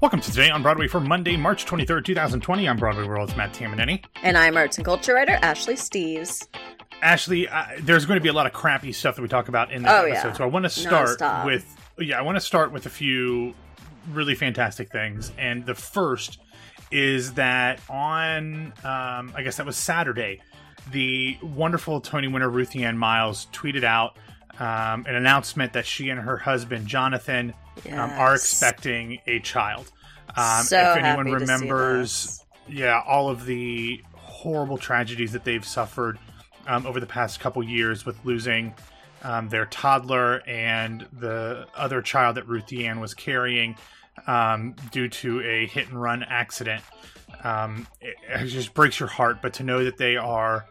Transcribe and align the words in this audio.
Welcome 0.00 0.20
to 0.20 0.30
Today 0.30 0.50
on 0.50 0.62
Broadway 0.62 0.88
for 0.88 1.00
Monday, 1.00 1.36
March 1.36 1.64
23rd, 1.64 2.04
2020. 2.04 2.68
I'm 2.68 2.76
Broadway 2.76 3.04
World's 3.06 3.34
Matt 3.34 3.54
Tamanini. 3.54 4.04
And 4.22 4.36
I'm 4.36 4.56
arts 4.56 4.76
and 4.76 4.84
culture 4.84 5.14
writer 5.14 5.38
Ashley 5.40 5.74
Steves. 5.74 6.46
Ashley, 7.02 7.48
uh, 7.48 7.64
there's 7.80 8.04
going 8.04 8.18
to 8.18 8.22
be 8.22 8.28
a 8.28 8.32
lot 8.32 8.46
of 8.46 8.52
crappy 8.52 8.92
stuff 8.92 9.16
that 9.16 9.22
we 9.22 9.28
talk 9.28 9.48
about 9.48 9.72
in 9.72 9.82
this 9.82 9.90
Oh, 9.92 10.04
episode, 10.04 10.28
yeah. 10.28 10.32
so 10.34 10.44
I 10.44 10.46
want 10.48 10.64
to 10.64 10.68
start 10.70 11.18
Nonstop. 11.18 11.46
with 11.46 11.76
yeah, 11.98 12.18
I 12.18 12.22
want 12.22 12.36
to 12.36 12.40
start 12.40 12.72
with 12.72 12.84
a 12.86 12.90
few 12.90 13.54
really 14.12 14.34
fantastic 14.34 14.90
things, 14.92 15.32
and 15.38 15.64
the 15.64 15.74
first 15.74 16.40
is 16.90 17.32
that 17.34 17.80
on 17.88 18.72
um, 18.84 19.32
I 19.34 19.42
guess 19.42 19.56
that 19.56 19.64
was 19.66 19.76
Saturday, 19.78 20.42
the 20.92 21.38
wonderful 21.42 22.00
Tony 22.02 22.28
winner 22.28 22.50
Ruthie 22.50 22.84
Ann 22.84 22.98
Miles 22.98 23.46
tweeted 23.52 23.82
out 23.84 24.16
um, 24.58 25.04
an 25.06 25.14
announcement 25.14 25.72
that 25.74 25.86
she 25.86 26.08
and 26.08 26.20
her 26.20 26.36
husband 26.36 26.86
Jonathan 26.86 27.54
um, 27.90 28.10
are 28.10 28.34
expecting 28.34 29.18
a 29.26 29.40
child. 29.40 29.90
Um, 30.36 30.64
So 30.64 30.78
if 30.78 30.96
anyone 30.96 31.26
happy 31.26 31.38
to 31.38 31.46
see 31.46 31.52
remembers, 31.52 32.44
yeah, 32.68 33.02
all 33.06 33.28
of 33.28 33.46
the 33.46 34.02
horrible 34.14 34.78
tragedies 34.78 35.32
that 35.32 35.44
they've 35.44 35.64
suffered 35.64 36.18
um, 36.66 36.86
over 36.86 37.00
the 37.00 37.06
past 37.06 37.40
couple 37.40 37.62
years 37.62 38.04
with 38.04 38.16
losing 38.24 38.74
um, 39.22 39.48
their 39.48 39.66
toddler 39.66 40.42
and 40.46 41.06
the 41.12 41.66
other 41.74 42.02
child 42.02 42.36
that 42.36 42.46
Ruthie 42.46 42.86
Ann 42.86 43.00
was 43.00 43.14
carrying 43.14 43.76
um, 44.26 44.74
due 44.92 45.08
to 45.08 45.42
a 45.42 45.66
hit 45.66 45.88
and 45.88 46.00
run 46.00 46.22
accident. 46.22 46.82
Um, 47.44 47.86
it, 48.00 48.16
it 48.28 48.46
just 48.46 48.74
breaks 48.74 48.98
your 48.98 49.08
heart, 49.08 49.38
but 49.42 49.54
to 49.54 49.62
know 49.62 49.84
that 49.84 49.96
they 49.96 50.16
are 50.16 50.66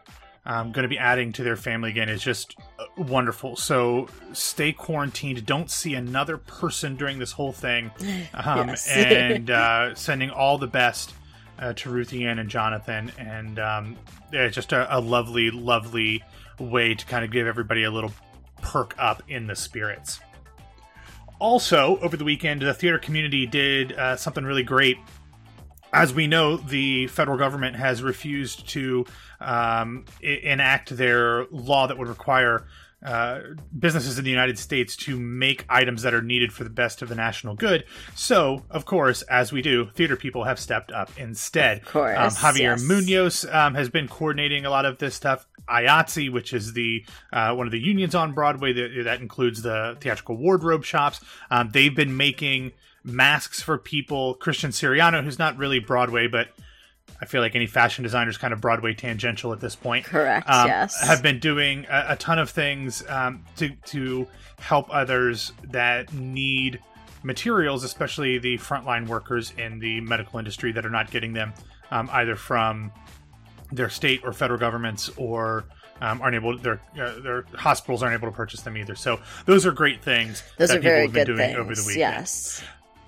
um, 0.46 0.72
going 0.72 0.84
to 0.84 0.88
be 0.88 0.98
adding 0.98 1.32
to 1.32 1.42
their 1.42 1.56
family 1.56 1.90
again 1.90 2.08
is 2.08 2.22
just 2.22 2.56
uh, 2.78 2.84
wonderful. 2.96 3.56
So 3.56 4.08
stay 4.32 4.72
quarantined. 4.72 5.44
Don't 5.44 5.70
see 5.70 5.94
another 5.94 6.38
person 6.38 6.96
during 6.96 7.18
this 7.18 7.32
whole 7.32 7.52
thing. 7.52 7.90
Um, 8.34 8.68
Yes. 8.68 8.88
and 8.88 9.50
uh, 9.50 9.94
sending 9.94 10.30
all 10.30 10.56
the 10.58 10.66
best 10.66 11.14
uh, 11.58 11.72
to 11.74 11.90
Ruthie 11.90 12.26
Ann 12.26 12.38
and 12.38 12.48
Jonathan. 12.48 13.10
And 13.18 13.58
um, 13.58 13.96
yeah, 14.32 14.48
just 14.48 14.72
a, 14.72 14.96
a 14.96 15.00
lovely, 15.00 15.50
lovely 15.50 16.22
way 16.58 16.94
to 16.94 17.06
kind 17.06 17.24
of 17.24 17.30
give 17.30 17.46
everybody 17.46 17.82
a 17.84 17.90
little 17.90 18.12
perk 18.62 18.94
up 18.98 19.22
in 19.28 19.46
the 19.46 19.56
spirits. 19.56 20.20
Also, 21.38 21.98
over 22.00 22.16
the 22.16 22.24
weekend, 22.24 22.62
the 22.62 22.72
theater 22.72 22.98
community 22.98 23.46
did 23.46 23.92
uh, 23.92 24.16
something 24.16 24.44
really 24.44 24.62
great 24.62 24.96
as 25.92 26.12
we 26.12 26.26
know, 26.26 26.56
the 26.56 27.06
federal 27.08 27.38
government 27.38 27.76
has 27.76 28.02
refused 28.02 28.68
to 28.70 29.06
um, 29.40 30.04
enact 30.20 30.96
their 30.96 31.46
law 31.46 31.86
that 31.86 31.98
would 31.98 32.08
require 32.08 32.66
uh, 33.04 33.40
businesses 33.78 34.18
in 34.18 34.24
the 34.24 34.30
United 34.30 34.58
States 34.58 34.96
to 34.96 35.18
make 35.18 35.64
items 35.68 36.02
that 36.02 36.14
are 36.14 36.22
needed 36.22 36.52
for 36.52 36.64
the 36.64 36.70
best 36.70 37.02
of 37.02 37.08
the 37.08 37.14
national 37.14 37.54
good. 37.54 37.84
So, 38.14 38.64
of 38.70 38.84
course, 38.84 39.22
as 39.22 39.52
we 39.52 39.62
do, 39.62 39.90
theater 39.94 40.16
people 40.16 40.44
have 40.44 40.58
stepped 40.58 40.90
up 40.90 41.10
instead. 41.16 41.78
Of 41.82 41.86
course, 41.86 42.16
um, 42.16 42.30
Javier 42.30 42.58
yes. 42.58 42.82
Munoz 42.82 43.44
um, 43.44 43.74
has 43.74 43.88
been 43.90 44.08
coordinating 44.08 44.64
a 44.64 44.70
lot 44.70 44.86
of 44.86 44.98
this 44.98 45.14
stuff. 45.14 45.46
IATSE, 45.68 46.32
which 46.32 46.52
is 46.52 46.72
the 46.72 47.04
uh, 47.32 47.52
one 47.54 47.66
of 47.66 47.72
the 47.72 47.80
unions 47.80 48.14
on 48.14 48.32
Broadway 48.32 48.72
that, 48.72 49.02
that 49.04 49.20
includes 49.20 49.62
the 49.62 49.96
theatrical 50.00 50.36
wardrobe 50.36 50.84
shops, 50.84 51.20
um, 51.50 51.70
they've 51.72 51.94
been 51.94 52.16
making 52.16 52.72
masks 53.06 53.62
for 53.62 53.78
people. 53.78 54.34
Christian 54.34 54.70
Siriano, 54.72 55.22
who's 55.24 55.38
not 55.38 55.56
really 55.56 55.78
Broadway, 55.78 56.26
but 56.26 56.48
I 57.20 57.24
feel 57.24 57.40
like 57.40 57.54
any 57.54 57.66
fashion 57.66 58.02
designer 58.02 58.28
is 58.30 58.36
kind 58.36 58.52
of 58.52 58.60
Broadway 58.60 58.92
tangential 58.92 59.52
at 59.52 59.60
this 59.60 59.74
point. 59.76 60.04
Correct, 60.04 60.48
Um, 60.50 60.66
yes. 60.66 61.00
Have 61.00 61.22
been 61.22 61.38
doing 61.38 61.86
a, 61.88 62.06
a 62.10 62.16
ton 62.16 62.38
of 62.38 62.50
things 62.50 63.02
um, 63.08 63.44
to 63.56 63.70
to 63.86 64.26
help 64.58 64.88
others 64.92 65.52
that 65.70 66.12
need 66.12 66.80
materials, 67.22 67.84
especially 67.84 68.38
the 68.38 68.58
frontline 68.58 69.06
workers 69.06 69.52
in 69.56 69.78
the 69.78 70.00
medical 70.02 70.38
industry 70.38 70.72
that 70.72 70.84
are 70.84 70.90
not 70.90 71.10
getting 71.10 71.32
them 71.32 71.52
um, 71.90 72.08
either 72.12 72.36
from 72.36 72.90
their 73.72 73.88
state 73.88 74.20
or 74.24 74.32
federal 74.32 74.58
governments 74.60 75.10
or 75.16 75.64
um, 76.00 76.20
aren't 76.20 76.34
able 76.36 76.56
their 76.58 76.80
uh, 77.00 77.18
their 77.20 77.44
hospitals 77.54 78.02
aren't 78.02 78.14
able 78.14 78.28
to 78.30 78.36
purchase 78.36 78.60
them 78.60 78.76
either. 78.76 78.94
So 78.94 79.18
those 79.46 79.64
are 79.64 79.72
great 79.72 80.02
things 80.02 80.42
Those 80.58 80.68
that 80.68 80.82
people 80.82 80.92
have 81.00 81.12
been 81.12 81.26
doing 81.26 81.38
things. 81.38 81.56
over 81.56 81.74
the 81.74 81.82
weekend. 81.82 81.98
Yes. 82.00 82.62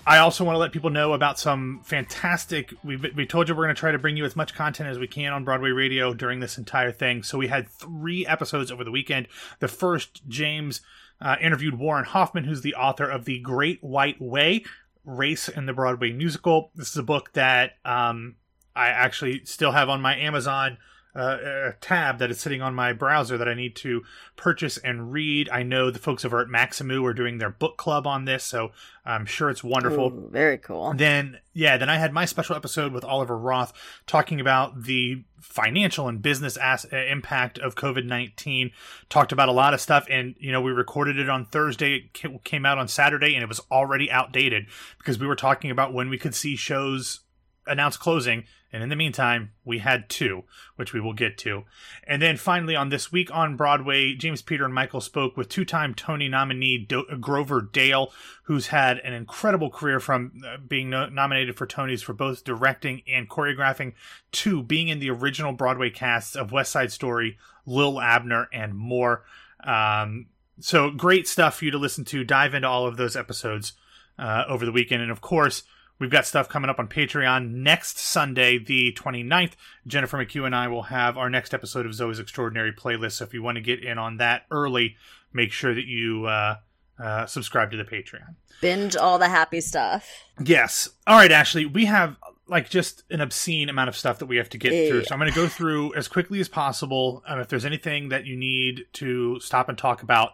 I 0.09 0.19
also 0.21 0.43
want 0.43 0.55
to 0.55 0.59
let 0.59 0.73
people 0.73 0.89
know 0.89 1.13
about 1.13 1.39
some 1.39 1.83
fantastic. 1.85 2.73
We 2.83 2.97
we 2.97 3.27
told 3.27 3.47
you 3.47 3.55
we're 3.55 3.67
going 3.67 3.77
to 3.77 3.79
try 3.79 3.93
to 3.93 3.99
bring 3.99 4.17
you 4.17 4.25
as 4.25 4.35
much 4.35 4.55
content 4.55 4.89
as 4.89 4.99
we 4.99 5.07
can 5.07 5.35
on 5.35 5.45
Broadway 5.45 5.69
Radio 5.69 6.15
during 6.15 6.41
this 6.41 6.57
entire 6.57 6.93
thing. 6.93 7.23
So 7.23 7.37
we 7.37 7.49
had 7.49 7.69
three 7.69 8.27
episodes 8.27 8.73
over 8.73 8.85
the 8.85 8.91
weekend. 8.91 9.29
The 9.59 9.69
first, 9.69 10.27
James 10.27 10.81
uh, 11.21 11.37
interviewed 11.43 11.79
Warren 11.79 12.07
Hoffman, 12.07 12.45
who's 12.45 12.63
the 12.63 12.75
author 12.75 13.05
of 13.05 13.27
The 13.27 13.39
Great 13.41 13.85
White 13.85 14.19
Way: 14.19 14.65
Race 15.05 15.47
in 15.47 15.67
the 15.67 15.75
Broadway 15.75 16.11
Musical. 16.11 16.71
This 16.75 16.89
is 16.89 16.97
a 16.97 17.03
book 17.03 17.35
that 17.35 17.73
um, 17.85 18.37
I 18.75 18.89
actually 18.89 19.45
still 19.45 19.73
have 19.73 19.91
on 19.91 20.01
my 20.01 20.17
Amazon 20.17 20.79
uh, 21.19 21.39
a 21.43 21.73
tab 21.81 22.19
that 22.19 22.31
is 22.31 22.39
sitting 22.41 22.63
on 22.63 22.75
my 22.75 22.93
browser 22.93 23.37
that 23.37 23.49
I 23.49 23.55
need 23.55 23.75
to 23.77 24.03
purchase 24.37 24.79
and 24.79 25.13
read. 25.13 25.49
I 25.51 25.65
know 25.65 25.91
the 25.91 25.99
folks 25.99 26.25
over 26.25 26.41
at 26.41 26.49
Maxamoo 26.49 27.05
are 27.05 27.13
doing 27.13 27.39
their 27.39 27.51
book 27.51 27.77
club 27.77 28.07
on 28.07 28.25
this, 28.25 28.45
so 28.45 28.71
I'm 29.05 29.27
sure 29.27 29.51
it's 29.51 29.65
wonderful. 29.65 30.13
Ooh, 30.13 30.29
very 30.31 30.59
cool. 30.59 30.95
Then, 30.95 31.39
yeah, 31.53 31.77
then 31.77 31.89
I 31.89 31.97
had 31.97 32.13
my 32.13 32.25
special 32.25 32.55
episode 32.55 32.93
with 32.93 33.05
Oliver 33.05 33.37
Roth 33.37 33.73
talking 34.07 34.41
about 34.41 34.85
the 34.85 35.25
financial 35.41 36.09
and 36.09 36.23
business 36.23 36.57
as- 36.57 36.87
uh, 36.93 36.97
impact 36.97 37.59
of 37.59 37.75
COVID 37.75 38.05
19. 38.05 38.71
Talked 39.09 39.33
about 39.33 39.49
a 39.49 39.53
lot 39.53 39.75
of 39.75 39.81
stuff, 39.81 40.07
and, 40.09 40.37
you 40.39 40.53
know, 40.53 40.61
we 40.61 40.71
recorded 40.71 41.19
it 41.19 41.29
on 41.29 41.47
Thursday. 41.47 42.11
It 42.15 42.45
came 42.45 42.65
out 42.65 42.79
on 42.79 42.87
Saturday, 42.87 43.35
and 43.35 43.43
it 43.43 43.49
was 43.49 43.61
already 43.71 44.11
outdated 44.11 44.67
because 44.99 45.19
we 45.19 45.27
were 45.27 45.37
talking 45.37 45.71
about 45.71 45.93
when 45.93 46.09
we 46.09 46.19
could 46.19 46.35
see 46.35 46.55
shows 46.55 47.21
announce 47.67 47.97
closing. 47.97 48.45
And 48.73 48.83
in 48.83 48.91
the 48.91 48.97
meantime, 48.97 49.53
we 49.65 49.79
had 49.79 50.11
two, 50.11 50.45
which 50.77 50.93
we 50.93 51.01
will 51.01 51.15
get 51.15 51.39
to. 51.39 51.65
And 52.07 52.21
then 52.21 52.37
finally, 52.37 52.77
on 52.77 52.91
this 52.91 53.11
week 53.11 53.35
on 53.35 53.57
Broadway, 53.57 54.15
James 54.15 54.43
Peter 54.43 54.65
and 54.65 54.75
Michael 54.75 55.01
spoke 55.01 55.37
with 55.37 55.49
two 55.49 55.65
time 55.65 55.95
Tony 55.95 56.29
nominee 56.29 56.79
Do- 56.79 57.07
Grover 57.19 57.63
Dale, 57.63 58.13
who's 58.43 58.67
had 58.67 58.99
an 58.99 59.15
incredible 59.15 59.71
career 59.71 60.01
from 60.01 60.43
uh, 60.47 60.59
being 60.59 60.91
no- 60.91 61.09
nominated 61.09 61.57
for 61.57 61.67
Tonys 61.67 62.03
for 62.05 62.13
both 62.13 62.45
directing 62.45 63.03
and 63.09 63.29
choreographing 63.29 63.95
to 64.33 64.63
being 64.63 64.89
in 64.89 64.99
the 64.99 65.11
original 65.11 65.53
Broadway 65.53 65.89
casts 65.89 66.37
of 66.37 66.53
West 66.53 66.73
Side 66.73 66.93
Story, 66.93 67.39
Lil 67.65 68.01
Abner, 68.01 68.49
and 68.53 68.75
more. 68.75 69.25
Um, 69.65 70.27
so 70.61 70.91
great 70.91 71.27
stuff 71.27 71.57
for 71.57 71.65
you 71.65 71.71
to 71.71 71.79
listen 71.79 72.05
to. 72.07 72.25
Dive 72.25 72.53
into 72.53 72.69
all 72.69 72.87
of 72.87 72.97
those 72.99 73.17
episodes 73.17 73.73
uh, 74.19 74.45
over 74.47 74.67
the 74.67 74.73
weekend. 74.73 75.03
And 75.03 75.11
of 75.11 75.21
course, 75.21 75.63
We've 75.99 76.11
got 76.11 76.27
stuff 76.27 76.49
coming 76.49 76.71
up 76.71 76.79
on 76.79 76.87
Patreon 76.87 77.51
next 77.51 77.99
Sunday, 77.99 78.59
the 78.59 78.93
29th. 78.93 79.53
Jennifer 79.87 80.17
McHugh 80.17 80.47
and 80.47 80.55
I 80.55 80.69
will 80.69 80.85
have 80.85 81.19
our 81.19 81.29
next 81.29 81.53
episode 81.53 81.87
of 81.87 81.93
Zoey's 81.93 82.21
Extraordinary 82.21 82.73
Playlist. 82.73 83.13
So 83.13 83.25
if 83.25 83.35
you 83.35 83.43
want 83.43 83.57
to 83.57 83.63
get 83.63 83.83
in 83.83 83.99
on 83.99 84.19
that 84.19 84.43
early, 84.51 84.97
make 85.33 85.51
sure 85.51 85.75
that 85.75 85.87
you 85.87 86.27
uh, 86.27 86.57
uh, 87.03 87.27
subscribe 87.27 87.73
to 87.73 87.77
the 87.77 87.85
Patreon. 87.85 88.37
Binge 88.61 88.97
all 88.97 89.19
the 89.19 89.29
happy 89.29 89.61
stuff. 89.61 90.09
Yes. 90.41 90.89
All 91.07 91.17
right, 91.17 91.33
Ashley. 91.33 91.67
We 91.67 91.87
have 91.87 92.17
like 92.47 92.71
just 92.71 93.03
an 93.11 93.21
obscene 93.21 93.69
amount 93.69 93.89
of 93.89 93.97
stuff 93.97 94.21
that 94.21 94.27
we 94.27 94.37
have 94.37 94.49
to 94.51 94.59
get 94.59 94.89
through. 94.89 95.05
So 95.05 95.13
I'm 95.13 95.19
going 95.19 95.31
to 95.31 95.37
go 95.37 95.49
through 95.49 95.95
as 95.95 96.09
quickly 96.09 96.41
as 96.41 96.49
possible. 96.49 97.23
Um, 97.27 97.41
if 97.41 97.49
there's 97.49 97.65
anything 97.65 98.09
that 98.09 98.25
you 98.25 98.37
need 98.37 98.87
to 98.95 99.39
stop 99.41 99.69
and 99.69 99.77
talk 99.77 100.03
about, 100.03 100.31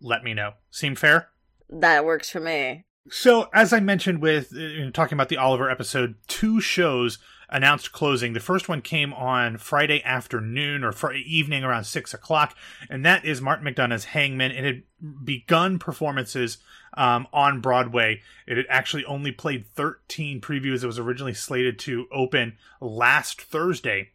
let 0.00 0.24
me 0.24 0.34
know. 0.34 0.52
Seem 0.70 0.96
fair? 0.96 1.28
That 1.70 2.04
works 2.04 2.28
for 2.28 2.40
me. 2.40 2.84
So, 3.10 3.48
as 3.52 3.72
I 3.72 3.80
mentioned 3.80 4.22
with 4.22 4.52
uh, 4.54 4.60
you 4.60 4.84
know, 4.84 4.90
talking 4.90 5.16
about 5.16 5.28
the 5.28 5.36
Oliver 5.36 5.68
episode, 5.68 6.14
two 6.28 6.60
shows 6.60 7.18
announced 7.48 7.92
closing. 7.92 8.32
The 8.32 8.40
first 8.40 8.68
one 8.68 8.80
came 8.80 9.12
on 9.12 9.58
Friday 9.58 10.02
afternoon 10.04 10.84
or 10.84 10.92
Friday 10.92 11.22
evening 11.26 11.64
around 11.64 11.84
six 11.84 12.14
o'clock, 12.14 12.56
and 12.88 13.04
that 13.04 13.24
is 13.24 13.40
Martin 13.40 13.66
McDonagh's 13.66 14.06
Hangmen. 14.06 14.52
It 14.52 14.64
had 14.64 14.82
begun 15.24 15.78
performances 15.78 16.58
um, 16.96 17.26
on 17.32 17.60
Broadway. 17.60 18.22
It 18.46 18.56
had 18.56 18.66
actually 18.68 19.04
only 19.04 19.32
played 19.32 19.66
13 19.74 20.40
previews. 20.40 20.82
It 20.82 20.86
was 20.86 20.98
originally 20.98 21.34
slated 21.34 21.78
to 21.80 22.06
open 22.12 22.56
last 22.80 23.42
Thursday. 23.42 24.10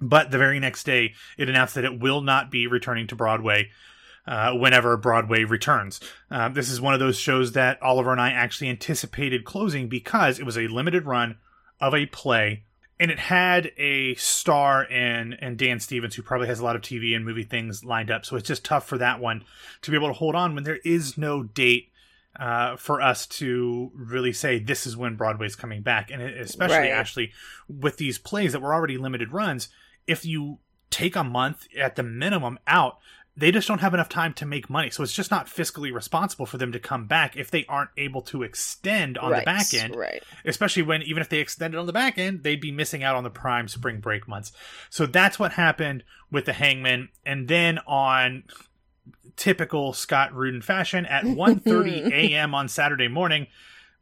But 0.00 0.30
the 0.30 0.38
very 0.38 0.60
next 0.60 0.84
day, 0.84 1.14
it 1.38 1.48
announced 1.48 1.76
that 1.76 1.84
it 1.84 2.00
will 2.00 2.20
not 2.20 2.50
be 2.50 2.66
returning 2.66 3.06
to 3.08 3.16
Broadway 3.16 3.70
uh, 4.26 4.52
whenever 4.52 4.96
Broadway 4.96 5.44
returns. 5.44 6.00
Uh, 6.30 6.48
this 6.48 6.70
is 6.70 6.80
one 6.80 6.94
of 6.94 7.00
those 7.00 7.18
shows 7.18 7.52
that 7.52 7.82
Oliver 7.82 8.12
and 8.12 8.20
I 8.20 8.30
actually 8.30 8.68
anticipated 8.70 9.44
closing 9.44 9.88
because 9.88 10.38
it 10.38 10.46
was 10.46 10.56
a 10.56 10.68
limited 10.68 11.06
run 11.06 11.38
of 11.80 11.94
a 11.94 12.06
play, 12.06 12.64
and 13.00 13.10
it 13.10 13.18
had 13.18 13.72
a 13.76 14.14
star 14.14 14.84
in 14.84 15.32
and 15.34 15.56
Dan 15.56 15.80
Stevens, 15.80 16.14
who 16.14 16.22
probably 16.22 16.46
has 16.46 16.60
a 16.60 16.64
lot 16.64 16.76
of 16.76 16.82
TV 16.82 17.16
and 17.16 17.24
movie 17.24 17.42
things 17.42 17.84
lined 17.84 18.10
up. 18.10 18.24
So 18.24 18.36
it's 18.36 18.46
just 18.46 18.64
tough 18.64 18.86
for 18.86 18.98
that 18.98 19.18
one 19.18 19.44
to 19.80 19.90
be 19.90 19.96
able 19.96 20.08
to 20.08 20.14
hold 20.14 20.34
on 20.36 20.54
when 20.54 20.64
there 20.64 20.78
is 20.84 21.18
no 21.18 21.42
date. 21.42 21.88
Uh, 22.40 22.76
for 22.76 23.02
us 23.02 23.26
to 23.26 23.90
really 23.94 24.32
say 24.32 24.58
this 24.58 24.86
is 24.86 24.96
when 24.96 25.16
Broadway's 25.16 25.54
coming 25.54 25.82
back, 25.82 26.10
and 26.10 26.22
especially 26.22 26.76
Right. 26.78 26.90
actually 26.90 27.30
with 27.68 27.98
these 27.98 28.16
plays 28.16 28.52
that 28.52 28.62
were 28.62 28.72
already 28.72 28.96
limited 28.96 29.34
runs, 29.34 29.68
if 30.06 30.24
you 30.24 30.58
take 30.88 31.14
a 31.14 31.22
month 31.22 31.66
at 31.76 31.94
the 31.94 32.02
minimum 32.02 32.58
out, 32.66 32.96
they 33.36 33.50
just 33.50 33.66
don't 33.66 33.80
have 33.80 33.94
enough 33.94 34.10
time 34.10 34.34
to 34.34 34.46
make 34.46 34.68
money. 34.68 34.90
So 34.90 35.02
it's 35.02 35.12
just 35.12 35.30
not 35.30 35.46
fiscally 35.46 35.92
responsible 35.92 36.44
for 36.44 36.58
them 36.58 36.72
to 36.72 36.78
come 36.78 37.06
back 37.06 37.36
if 37.36 37.50
they 37.50 37.64
aren't 37.66 37.90
able 37.96 38.20
to 38.22 38.42
extend 38.42 39.16
on 39.16 39.30
right, 39.30 39.40
the 39.40 39.44
back 39.44 39.72
end. 39.74 39.96
Right. 39.96 40.22
Especially 40.44 40.82
when 40.82 41.02
even 41.02 41.22
if 41.22 41.30
they 41.30 41.38
extended 41.38 41.78
on 41.78 41.86
the 41.86 41.94
back 41.94 42.18
end, 42.18 42.42
they'd 42.42 42.60
be 42.60 42.70
missing 42.70 43.02
out 43.02 43.16
on 43.16 43.24
the 43.24 43.30
prime 43.30 43.68
spring 43.68 44.00
break 44.00 44.28
months. 44.28 44.52
So 44.90 45.06
that's 45.06 45.38
what 45.38 45.52
happened 45.52 46.04
with 46.30 46.44
the 46.44 46.52
Hangmen. 46.52 47.08
And 47.24 47.48
then 47.48 47.78
on 47.86 48.44
typical 49.36 49.94
Scott 49.94 50.34
Rudin 50.34 50.60
fashion, 50.60 51.06
at 51.06 51.24
1.30 51.24 52.12
a.m. 52.12 52.54
on 52.54 52.68
Saturday 52.68 53.08
morning, 53.08 53.46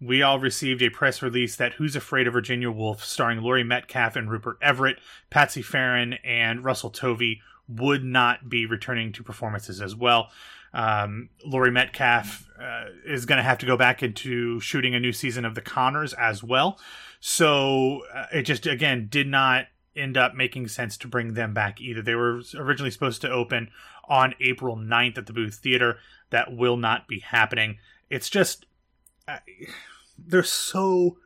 we 0.00 0.22
all 0.22 0.40
received 0.40 0.82
a 0.82 0.88
press 0.88 1.22
release 1.22 1.54
that 1.56 1.74
Who's 1.74 1.94
Afraid 1.94 2.26
of 2.26 2.32
Virginia 2.32 2.70
Woolf, 2.70 3.04
starring 3.04 3.42
Laurie 3.42 3.62
Metcalf 3.62 4.16
and 4.16 4.30
Rupert 4.30 4.56
Everett, 4.60 4.98
Patsy 5.28 5.62
Ferran, 5.62 6.18
and 6.24 6.64
Russell 6.64 6.90
Tovey, 6.90 7.42
would 7.70 8.04
not 8.04 8.48
be 8.48 8.66
returning 8.66 9.12
to 9.12 9.22
performances 9.22 9.80
as 9.80 9.94
well. 9.94 10.30
Um, 10.72 11.30
Metcalf 11.44 12.48
uh, 12.60 12.86
is 13.04 13.26
going 13.26 13.38
to 13.38 13.42
have 13.42 13.58
to 13.58 13.66
go 13.66 13.76
back 13.76 14.02
into 14.02 14.60
shooting 14.60 14.94
a 14.94 15.00
new 15.00 15.12
season 15.12 15.44
of 15.44 15.54
The 15.54 15.60
Conners 15.60 16.12
as 16.14 16.42
well. 16.42 16.78
So 17.20 18.02
uh, 18.14 18.26
it 18.32 18.42
just, 18.42 18.66
again, 18.66 19.08
did 19.10 19.26
not 19.26 19.66
end 19.96 20.16
up 20.16 20.34
making 20.34 20.68
sense 20.68 20.96
to 20.98 21.08
bring 21.08 21.34
them 21.34 21.52
back 21.52 21.80
either. 21.80 22.02
They 22.02 22.14
were 22.14 22.42
originally 22.54 22.90
supposed 22.90 23.20
to 23.22 23.30
open 23.30 23.70
on 24.08 24.34
April 24.40 24.76
9th 24.76 25.18
at 25.18 25.26
the 25.26 25.32
Booth 25.32 25.56
Theater. 25.56 25.98
That 26.30 26.56
will 26.56 26.76
not 26.76 27.08
be 27.08 27.20
happening. 27.20 27.78
It's 28.08 28.30
just. 28.30 28.66
Uh, 29.26 29.38
there's 30.18 30.50
so 30.50 31.18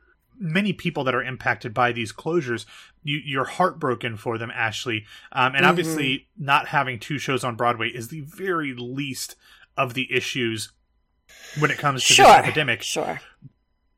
many 0.44 0.72
people 0.72 1.02
that 1.04 1.14
are 1.14 1.22
impacted 1.22 1.72
by 1.74 1.90
these 1.92 2.12
closures. 2.12 2.66
You, 3.02 3.18
you're 3.24 3.44
heartbroken 3.46 4.16
for 4.16 4.38
them, 4.38 4.50
Ashley. 4.54 5.06
Um, 5.32 5.46
and 5.46 5.56
Mm-hmm. 5.56 5.64
obviously, 5.66 6.28
not 6.38 6.68
having 6.68 6.98
two 7.00 7.18
shows 7.18 7.42
on 7.42 7.56
Broadway 7.56 7.88
is 7.88 8.08
the 8.08 8.20
very 8.20 8.74
least 8.74 9.36
of 9.76 9.94
the 9.94 10.12
issues 10.14 10.70
when 11.58 11.70
it 11.70 11.78
comes 11.78 12.04
to 12.04 12.12
Sure. 12.12 12.26
this 12.26 12.36
epidemic. 12.36 12.82
Sure. 12.82 13.20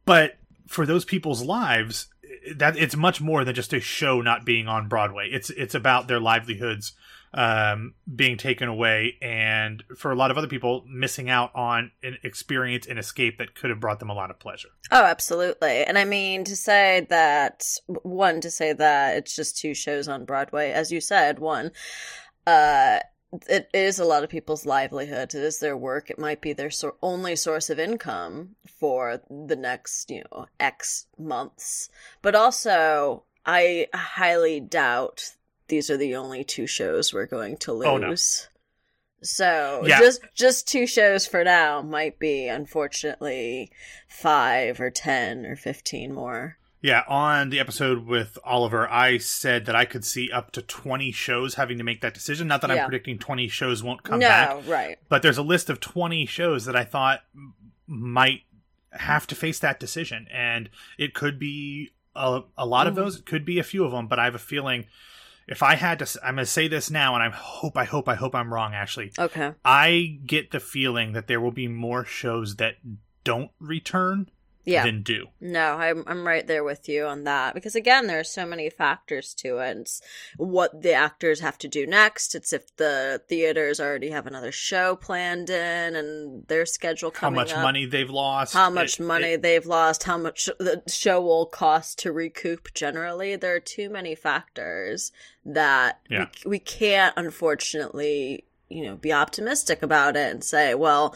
But 0.04 0.36
for 0.68 0.86
those 0.86 1.04
people's 1.04 1.42
lives, 1.42 2.06
that 2.54 2.76
it's 2.76 2.96
much 2.96 3.20
more 3.20 3.44
than 3.44 3.54
just 3.54 3.72
a 3.72 3.80
show 3.80 4.20
not 4.20 4.44
being 4.44 4.68
on 4.68 4.88
Broadway. 4.88 5.28
It's 5.30 5.50
it's 5.50 5.74
about 5.74 6.08
their 6.08 6.20
livelihoods 6.20 6.92
um, 7.34 7.94
being 8.14 8.36
taken 8.36 8.68
away, 8.68 9.16
and 9.20 9.82
for 9.96 10.10
a 10.10 10.14
lot 10.14 10.30
of 10.30 10.38
other 10.38 10.46
people, 10.46 10.84
missing 10.88 11.28
out 11.28 11.50
on 11.54 11.90
an 12.02 12.18
experience 12.22 12.86
and 12.86 12.98
escape 12.98 13.38
that 13.38 13.54
could 13.54 13.70
have 13.70 13.80
brought 13.80 13.98
them 13.98 14.10
a 14.10 14.14
lot 14.14 14.30
of 14.30 14.38
pleasure. 14.38 14.68
Oh, 14.90 15.04
absolutely. 15.04 15.84
And 15.84 15.98
I 15.98 16.04
mean, 16.04 16.44
to 16.44 16.56
say 16.56 17.06
that, 17.10 17.64
one, 17.86 18.40
to 18.40 18.50
say 18.50 18.72
that 18.72 19.16
it's 19.18 19.36
just 19.36 19.58
two 19.58 19.74
shows 19.74 20.08
on 20.08 20.24
Broadway, 20.24 20.70
as 20.70 20.90
you 20.90 21.00
said, 21.00 21.38
one, 21.38 21.72
uh, 22.46 23.00
it 23.48 23.68
is 23.74 23.98
a 23.98 24.04
lot 24.04 24.24
of 24.24 24.30
people's 24.30 24.66
livelihood. 24.66 25.34
It 25.34 25.42
is 25.42 25.58
their 25.58 25.76
work. 25.76 26.10
It 26.10 26.18
might 26.18 26.40
be 26.40 26.52
their 26.52 26.70
sor- 26.70 26.96
only 27.02 27.36
source 27.36 27.70
of 27.70 27.78
income 27.78 28.56
for 28.78 29.20
the 29.30 29.56
next, 29.56 30.10
you 30.10 30.22
know, 30.32 30.46
X 30.60 31.06
months. 31.18 31.88
But 32.22 32.34
also, 32.34 33.24
I 33.44 33.88
highly 33.94 34.60
doubt 34.60 35.32
these 35.68 35.90
are 35.90 35.96
the 35.96 36.16
only 36.16 36.44
two 36.44 36.66
shows 36.66 37.12
we're 37.12 37.26
going 37.26 37.56
to 37.58 37.72
lose. 37.72 37.86
Oh, 37.86 37.96
no. 37.98 38.14
So 39.22 39.82
Yeah. 39.86 39.98
just 39.98 40.20
just 40.34 40.68
two 40.68 40.86
shows 40.86 41.26
for 41.26 41.42
now 41.42 41.82
might 41.82 42.18
be 42.18 42.48
unfortunately 42.48 43.70
five 44.08 44.80
or 44.80 44.90
ten 44.90 45.46
or 45.46 45.56
fifteen 45.56 46.12
more. 46.12 46.58
Yeah, 46.82 47.02
on 47.08 47.50
the 47.50 47.58
episode 47.58 48.06
with 48.06 48.38
Oliver, 48.44 48.88
I 48.90 49.18
said 49.18 49.64
that 49.66 49.74
I 49.74 49.86
could 49.86 50.04
see 50.04 50.30
up 50.30 50.52
to 50.52 50.62
20 50.62 51.10
shows 51.10 51.54
having 51.54 51.78
to 51.78 51.84
make 51.84 52.00
that 52.02 52.14
decision. 52.14 52.46
Not 52.46 52.60
that 52.60 52.70
I'm 52.70 52.84
predicting 52.84 53.18
20 53.18 53.48
shows 53.48 53.82
won't 53.82 54.02
come 54.02 54.20
no, 54.20 54.28
back, 54.28 54.68
right. 54.68 54.98
but 55.08 55.22
there's 55.22 55.38
a 55.38 55.42
list 55.42 55.70
of 55.70 55.80
20 55.80 56.26
shows 56.26 56.64
that 56.66 56.76
I 56.76 56.84
thought 56.84 57.22
might 57.86 58.42
have 58.92 59.26
to 59.28 59.34
face 59.34 59.58
that 59.60 59.80
decision. 59.80 60.28
And 60.30 60.68
it 60.98 61.14
could 61.14 61.38
be 61.38 61.90
a, 62.14 62.42
a 62.56 62.66
lot 62.66 62.86
of 62.86 62.92
Mhm. 62.92 62.96
those, 62.96 63.18
it 63.18 63.26
could 63.26 63.44
be 63.44 63.58
a 63.58 63.64
few 63.64 63.84
of 63.84 63.92
them, 63.92 64.06
but 64.06 64.18
I 64.18 64.24
have 64.24 64.34
a 64.34 64.38
feeling 64.38 64.86
if 65.48 65.62
I 65.62 65.76
had 65.76 65.98
to, 66.00 66.20
I'm 66.24 66.34
going 66.34 66.44
to 66.44 66.50
say 66.50 66.66
this 66.68 66.90
now, 66.90 67.14
and 67.14 67.22
I 67.22 67.30
hope, 67.30 67.76
I 67.76 67.84
hope, 67.84 68.08
I 68.08 68.16
hope 68.16 68.34
I'm 68.34 68.52
wrong, 68.52 68.74
Ashley. 68.74 69.12
Okay. 69.18 69.52
I 69.64 70.18
get 70.26 70.50
the 70.50 70.60
feeling 70.60 71.12
that 71.12 71.26
there 71.28 71.40
will 71.40 71.52
be 71.52 71.68
more 71.68 72.04
shows 72.04 72.56
that 72.56 72.76
don't 73.22 73.50
return 73.60 74.28
Yeah. 74.66 74.84
than 74.84 75.02
do. 75.02 75.28
No, 75.40 75.74
I'm 75.74 76.02
I'm 76.08 76.26
right 76.26 76.46
there 76.46 76.64
with 76.64 76.88
you 76.88 77.06
on 77.06 77.22
that 77.24 77.54
because 77.54 77.74
again, 77.76 78.08
there 78.08 78.18
are 78.20 78.24
so 78.24 78.44
many 78.44 78.68
factors 78.68 79.32
to 79.34 79.58
it. 79.58 79.76
It's 79.78 80.02
what 80.36 80.82
the 80.82 80.92
actors 80.92 81.38
have 81.40 81.56
to 81.58 81.68
do 81.68 81.86
next. 81.86 82.34
It's 82.34 82.52
if 82.52 82.74
the 82.76 83.22
theaters 83.28 83.78
already 83.80 84.10
have 84.10 84.26
another 84.26 84.50
show 84.50 84.96
planned 84.96 85.48
in 85.50 85.94
and 85.94 86.46
their 86.48 86.66
schedule 86.66 87.12
coming. 87.12 87.38
Up. 87.38 87.48
How 87.48 87.52
much 87.54 87.56
up. 87.56 87.62
money 87.62 87.86
they've 87.86 88.10
lost. 88.10 88.54
how 88.54 88.68
much 88.68 88.98
It- 88.98 89.04
money 89.04 89.32
it- 89.34 89.42
they've 89.42 89.66
lost, 89.66 90.02
how 90.02 90.18
much 90.18 90.46
the 90.58 90.82
show 90.88 91.20
will 91.20 91.46
cost 91.46 92.00
to 92.00 92.10
recoup 92.10 92.74
generally. 92.74 93.36
There 93.36 93.54
are 93.54 93.60
too 93.60 93.88
many 93.88 94.16
factors 94.16 95.12
that 95.44 96.00
Yeah. 96.10 96.26
we, 96.44 96.50
we 96.50 96.58
can't, 96.58 97.14
unfortunately, 97.16 98.45
you 98.68 98.84
know, 98.84 98.96
be 98.96 99.12
optimistic 99.12 99.82
about 99.82 100.16
it 100.16 100.32
and 100.32 100.42
say, 100.42 100.74
well, 100.74 101.14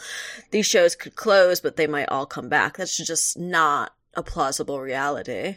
these 0.50 0.66
shows 0.66 0.94
could 0.94 1.16
close, 1.16 1.60
but 1.60 1.76
they 1.76 1.86
might 1.86 2.08
all 2.08 2.26
come 2.26 2.48
back. 2.48 2.76
That's 2.76 2.96
just 2.96 3.38
not 3.38 3.94
a 4.14 4.22
plausible 4.22 4.80
reality. 4.80 5.56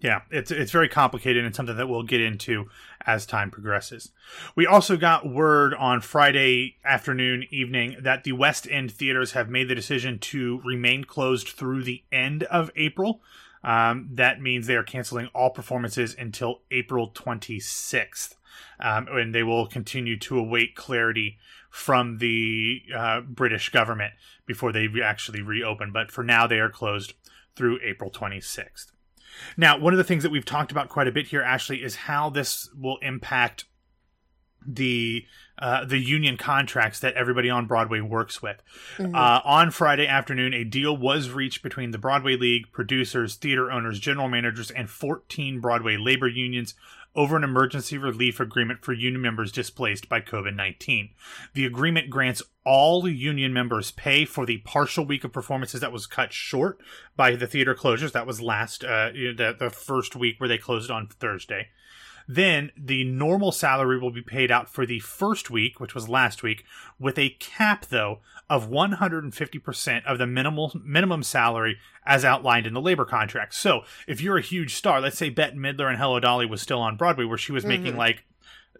Yeah, 0.00 0.22
it's 0.30 0.50
it's 0.50 0.72
very 0.72 0.88
complicated 0.88 1.44
and 1.44 1.54
something 1.54 1.76
that 1.76 1.88
we'll 1.88 2.04
get 2.04 2.22
into 2.22 2.70
as 3.06 3.26
time 3.26 3.50
progresses. 3.50 4.12
We 4.56 4.66
also 4.66 4.96
got 4.96 5.30
word 5.30 5.74
on 5.74 6.00
Friday 6.00 6.76
afternoon, 6.84 7.44
evening 7.50 7.96
that 8.00 8.24
the 8.24 8.32
West 8.32 8.66
End 8.70 8.90
theaters 8.90 9.32
have 9.32 9.50
made 9.50 9.68
the 9.68 9.74
decision 9.74 10.18
to 10.18 10.62
remain 10.64 11.04
closed 11.04 11.48
through 11.48 11.82
the 11.82 12.02
end 12.10 12.44
of 12.44 12.70
April. 12.76 13.20
Um, 13.62 14.08
that 14.12 14.40
means 14.40 14.66
they 14.66 14.76
are 14.76 14.82
canceling 14.82 15.28
all 15.34 15.50
performances 15.50 16.16
until 16.18 16.62
April 16.70 17.10
26th. 17.10 18.36
Um, 18.78 19.08
and 19.10 19.34
they 19.34 19.42
will 19.42 19.66
continue 19.66 20.18
to 20.20 20.38
await 20.38 20.74
clarity 20.74 21.38
from 21.70 22.18
the 22.18 22.82
uh, 22.94 23.20
British 23.20 23.68
government 23.70 24.14
before 24.46 24.72
they 24.72 24.88
actually 25.02 25.42
reopen. 25.42 25.92
But 25.92 26.10
for 26.10 26.24
now, 26.24 26.46
they 26.46 26.58
are 26.58 26.70
closed 26.70 27.14
through 27.56 27.78
April 27.84 28.10
26th. 28.10 28.86
Now, 29.56 29.78
one 29.78 29.92
of 29.92 29.98
the 29.98 30.04
things 30.04 30.22
that 30.22 30.30
we've 30.30 30.44
talked 30.44 30.72
about 30.72 30.88
quite 30.88 31.08
a 31.08 31.12
bit 31.12 31.28
here, 31.28 31.42
Ashley, 31.42 31.82
is 31.82 31.94
how 31.94 32.30
this 32.30 32.68
will 32.76 32.98
impact 32.98 33.64
the 34.66 35.24
uh, 35.58 35.84
the 35.84 35.98
union 35.98 36.38
contracts 36.38 37.00
that 37.00 37.14
everybody 37.14 37.50
on 37.50 37.66
Broadway 37.66 38.00
works 38.00 38.40
with. 38.40 38.62
Uh, 39.14 39.40
on 39.44 39.70
Friday 39.70 40.06
afternoon, 40.06 40.54
a 40.54 40.64
deal 40.64 40.96
was 40.96 41.30
reached 41.30 41.62
between 41.62 41.90
the 41.90 41.98
Broadway 41.98 42.36
League, 42.36 42.72
producers, 42.72 43.34
theater 43.34 43.70
owners, 43.70 44.00
general 44.00 44.28
managers, 44.28 44.70
and 44.70 44.88
14 44.88 45.60
Broadway 45.60 45.98
labor 45.98 46.28
unions 46.28 46.74
over 47.14 47.36
an 47.36 47.44
emergency 47.44 47.98
relief 47.98 48.38
agreement 48.38 48.84
for 48.84 48.92
union 48.92 49.20
members 49.20 49.50
displaced 49.50 50.08
by 50.08 50.20
COVID 50.20 50.54
19. 50.54 51.10
The 51.54 51.66
agreement 51.66 52.10
grants 52.10 52.42
all 52.64 53.08
union 53.08 53.52
members 53.52 53.90
pay 53.90 54.24
for 54.24 54.46
the 54.46 54.58
partial 54.58 55.04
week 55.04 55.24
of 55.24 55.32
performances 55.32 55.80
that 55.80 55.92
was 55.92 56.06
cut 56.06 56.32
short 56.32 56.78
by 57.16 57.34
the 57.34 57.46
theater 57.46 57.74
closures. 57.74 58.12
That 58.12 58.26
was 58.26 58.40
last, 58.40 58.84
uh, 58.84 59.10
the, 59.12 59.56
the 59.58 59.70
first 59.70 60.14
week 60.14 60.38
where 60.38 60.48
they 60.48 60.58
closed 60.58 60.90
on 60.90 61.08
Thursday. 61.08 61.68
Then 62.32 62.70
the 62.76 63.02
normal 63.02 63.50
salary 63.50 63.98
will 63.98 64.12
be 64.12 64.22
paid 64.22 64.52
out 64.52 64.68
for 64.68 64.86
the 64.86 65.00
first 65.00 65.50
week, 65.50 65.80
which 65.80 65.96
was 65.96 66.08
last 66.08 66.44
week, 66.44 66.64
with 66.96 67.18
a 67.18 67.30
cap 67.40 67.86
though 67.86 68.20
of 68.48 68.68
150% 68.70 70.04
of 70.04 70.18
the 70.18 70.28
minimal 70.28 70.72
minimum 70.84 71.24
salary 71.24 71.78
as 72.06 72.24
outlined 72.24 72.68
in 72.68 72.72
the 72.72 72.80
labor 72.80 73.04
contract. 73.04 73.54
So, 73.54 73.82
if 74.06 74.20
you're 74.20 74.36
a 74.38 74.42
huge 74.42 74.76
star, 74.76 75.00
let's 75.00 75.18
say 75.18 75.28
Bette 75.28 75.56
Midler 75.56 75.88
and 75.88 75.98
Hello 75.98 76.20
Dolly 76.20 76.46
was 76.46 76.62
still 76.62 76.78
on 76.80 76.96
Broadway 76.96 77.24
where 77.24 77.36
she 77.36 77.50
was 77.50 77.64
making 77.66 77.94
Mhm. 77.94 77.98
like 77.98 78.22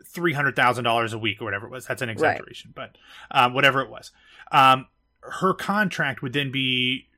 $300,000 0.04 1.12
a 1.12 1.18
week 1.18 1.42
or 1.42 1.44
whatever 1.44 1.66
it 1.66 1.70
was. 1.70 1.86
That's 1.86 2.02
an 2.02 2.08
exaggeration, 2.08 2.70
but 2.74 2.96
um, 3.32 3.52
whatever 3.52 3.80
it 3.80 3.90
was. 3.90 4.12
Um, 4.52 4.86
her 5.22 5.54
contract 5.54 6.22
would 6.22 6.34
then 6.34 6.52
be 6.52 7.08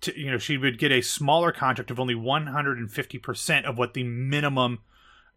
to, 0.00 0.18
you 0.18 0.32
know, 0.32 0.38
she 0.38 0.56
would 0.56 0.78
get 0.80 0.90
a 0.90 1.00
smaller 1.00 1.52
contract 1.52 1.92
of 1.92 2.00
only 2.00 2.14
150% 2.16 3.64
of 3.64 3.78
what 3.78 3.94
the 3.94 4.02
minimum 4.02 4.80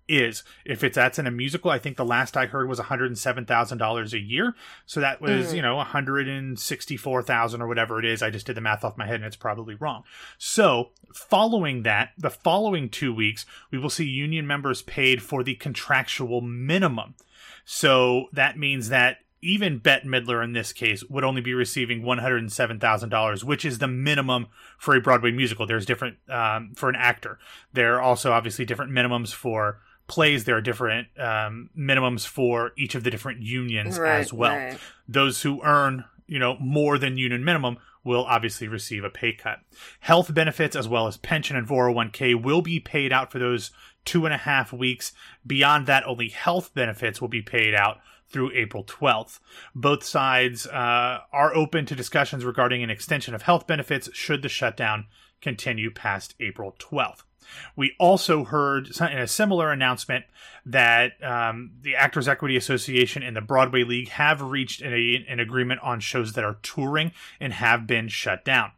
is. 0.10 0.44
If 0.66 0.84
it's 0.84 0.96
that's 0.96 1.20
in 1.20 1.28
a 1.28 1.32
musical, 1.32 1.72
I 1.72 1.80
think 1.80 1.96
the 1.96 2.04
last 2.04 2.36
I 2.36 2.48
heard 2.48 2.68
was 2.68 2.80
$107,000 2.80 4.14
a 4.14 4.20
year. 4.20 4.56
So 4.86 5.00
that 5.00 5.22
was, 5.22 5.54
Mhm. 5.54 5.56
you 5.58 5.62
know, 5.62 5.78
164,000 5.78 7.62
or 7.62 7.68
whatever 7.68 8.00
it 8.00 8.06
is. 8.06 8.22
I 8.22 8.30
just 8.30 8.46
did 8.46 8.56
the 8.56 8.62
math 8.62 8.84
off 8.84 8.98
my 8.98 9.06
head 9.06 9.16
and 9.16 9.26
it's 9.26 9.36
probably 9.36 9.76
wrong. 9.76 10.04
So, 10.38 10.90
following 11.14 11.84
that, 11.84 12.12
the 12.18 12.30
following 12.30 12.90
2 12.90 13.14
weeks, 13.14 13.46
we 13.72 13.78
will 13.78 13.90
see 13.90 14.06
union 14.06 14.46
members 14.48 14.82
paid 14.82 15.22
for 15.22 15.44
the 15.44 15.56
contractual 15.56 16.42
minimum. 16.42 17.16
So, 17.66 18.30
that 18.34 18.58
means 18.58 18.90
that 18.90 19.20
even 19.42 19.78
Bette 19.78 20.06
Midler 20.06 20.44
in 20.44 20.52
this 20.52 20.74
case 20.74 21.04
would 21.06 21.24
only 21.24 21.40
be 21.42 21.54
receiving 21.54 22.04
$107,000, 22.04 23.44
which 23.44 23.64
is 23.64 23.80
the 23.80 23.88
minimum 23.88 24.48
for 24.78 24.96
a 24.96 25.02
Broadway 25.02 25.32
musical. 25.32 25.66
There's 25.66 25.86
different 25.86 26.18
um, 26.28 26.74
for 26.76 26.90
an 26.90 26.96
actor. 26.98 27.40
There 27.72 27.96
are 27.96 28.02
also 28.02 28.34
obviously 28.34 28.66
different 28.66 28.92
minimums 28.92 29.34
for 29.34 29.80
plays, 30.10 30.44
there 30.44 30.58
are 30.58 30.62
different 30.62 31.08
um, 31.18 31.70
minimums 31.78 32.28
for 32.28 32.74
each 32.78 32.96
of 32.96 33.04
the 33.04 33.10
different 33.12 33.42
unions 33.42 33.98
Right, 33.98 34.20
as 34.20 34.34
well. 34.34 34.56
right. 34.56 34.78
Those 35.08 35.42
who 35.42 35.62
earn, 35.64 36.04
you 36.28 36.40
know, 36.40 36.58
more 36.60 36.98
than 36.98 37.16
union 37.18 37.46
minimum 37.46 37.78
will 38.04 38.26
obviously 38.26 38.68
receive 38.68 39.04
a 39.04 39.10
pay 39.10 39.34
cut. 39.34 39.60
Health 40.00 40.34
benefits 40.34 40.76
as 40.76 40.88
well 40.88 41.08
as 41.08 41.18
pension 41.18 41.56
and 41.56 41.68
401k 41.68 42.42
will 42.42 42.62
be 42.62 42.80
paid 42.80 43.14
out 43.14 43.32
for 43.32 43.40
those 43.40 43.72
two 44.06 44.26
and 44.26 44.34
a 44.34 44.38
half 44.38 44.74
weeks. 44.74 45.12
Beyond 45.46 45.86
that, 45.88 46.06
only 46.06 46.30
health 46.30 46.74
benefits 46.74 47.22
will 47.22 47.28
be 47.28 47.42
paid 47.42 47.76
out 47.76 47.98
through 48.28 48.52
April 48.54 48.84
12th. 48.84 49.40
Both 49.76 50.04
sides 50.04 50.68
uh, 50.68 51.20
are 51.34 51.56
open 51.56 51.86
to 51.88 51.96
discussions 51.96 52.46
regarding 52.46 52.84
an 52.84 52.90
extension 52.90 53.34
of 53.36 53.42
health 53.42 53.68
benefits 53.68 54.10
should 54.14 54.44
the 54.44 54.50
shutdown 54.50 55.08
continue 55.42 55.90
past 55.92 56.36
April 56.40 56.76
12th. 56.80 57.24
We 57.76 57.96
also 58.00 58.44
heard 58.44 58.90
in 59.00 59.18
a 59.18 59.28
similar 59.28 59.72
announcement 59.72 60.26
that 60.66 61.14
um, 61.24 61.72
the 61.82 61.96
Actors 61.96 62.28
Equity 62.28 62.56
Association 62.56 63.24
and 63.24 63.36
the 63.36 63.42
Broadway 63.42 63.84
League 63.84 64.10
have 64.10 64.42
reached 64.42 64.82
an, 64.82 64.94
an 65.28 65.40
agreement 65.40 65.82
on 65.82 66.00
shows 66.00 66.34
that 66.34 66.44
are 66.44 66.58
touring 66.62 67.12
and 67.40 67.54
have 67.54 67.88
been 67.88 68.08
shut 68.08 68.46
down. 68.46 68.72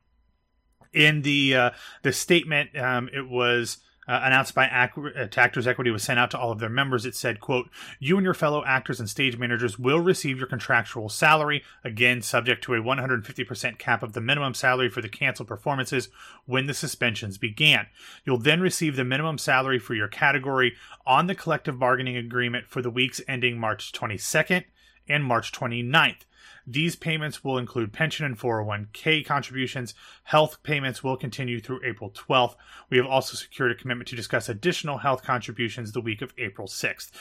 In 0.93 1.21
the 1.21 1.55
uh, 1.55 1.69
the 2.01 2.11
statement, 2.11 2.77
um, 2.77 3.09
it 3.13 3.27
was 3.27 3.77
uh, 4.11 4.19
announced 4.25 4.53
by 4.53 4.65
Ac- 4.65 5.17
uh, 5.17 5.27
Actors 5.39 5.65
Equity 5.65 5.89
was 5.89 6.03
sent 6.03 6.19
out 6.19 6.29
to 6.31 6.37
all 6.37 6.51
of 6.51 6.59
their 6.59 6.69
members. 6.69 7.05
It 7.05 7.15
said, 7.15 7.39
"quote 7.39 7.69
You 7.97 8.17
and 8.17 8.25
your 8.25 8.33
fellow 8.33 8.61
actors 8.65 8.99
and 8.99 9.09
stage 9.09 9.37
managers 9.37 9.79
will 9.79 9.99
receive 9.99 10.37
your 10.37 10.47
contractual 10.47 11.07
salary, 11.07 11.63
again 11.81 12.21
subject 12.21 12.61
to 12.65 12.73
a 12.73 12.81
150% 12.81 13.79
cap 13.79 14.03
of 14.03 14.11
the 14.11 14.19
minimum 14.19 14.53
salary 14.53 14.89
for 14.89 15.01
the 15.01 15.07
canceled 15.07 15.47
performances 15.47 16.09
when 16.45 16.67
the 16.67 16.73
suspensions 16.73 17.37
began. 17.37 17.87
You'll 18.25 18.37
then 18.37 18.59
receive 18.59 18.97
the 18.97 19.05
minimum 19.05 19.37
salary 19.37 19.79
for 19.79 19.93
your 19.93 20.09
category 20.09 20.75
on 21.05 21.27
the 21.27 21.35
collective 21.35 21.79
bargaining 21.79 22.17
agreement 22.17 22.67
for 22.67 22.81
the 22.81 22.89
weeks 22.89 23.21
ending 23.29 23.57
March 23.57 23.93
22nd 23.93 24.65
and 25.07 25.23
March 25.23 25.53
29th." 25.53 26.25
These 26.67 26.95
payments 26.95 27.43
will 27.43 27.57
include 27.57 27.93
pension 27.93 28.25
and 28.25 28.37
401k 28.37 29.25
contributions. 29.25 29.93
Health 30.23 30.61
payments 30.63 31.03
will 31.03 31.17
continue 31.17 31.59
through 31.59 31.81
April 31.83 32.11
12th. 32.11 32.55
We 32.89 32.97
have 32.97 33.05
also 33.07 33.35
secured 33.35 33.71
a 33.71 33.75
commitment 33.75 34.07
to 34.09 34.15
discuss 34.15 34.49
additional 34.49 34.99
health 34.99 35.23
contributions 35.23 35.91
the 35.91 36.01
week 36.01 36.21
of 36.21 36.33
April 36.37 36.67
6th. 36.67 37.11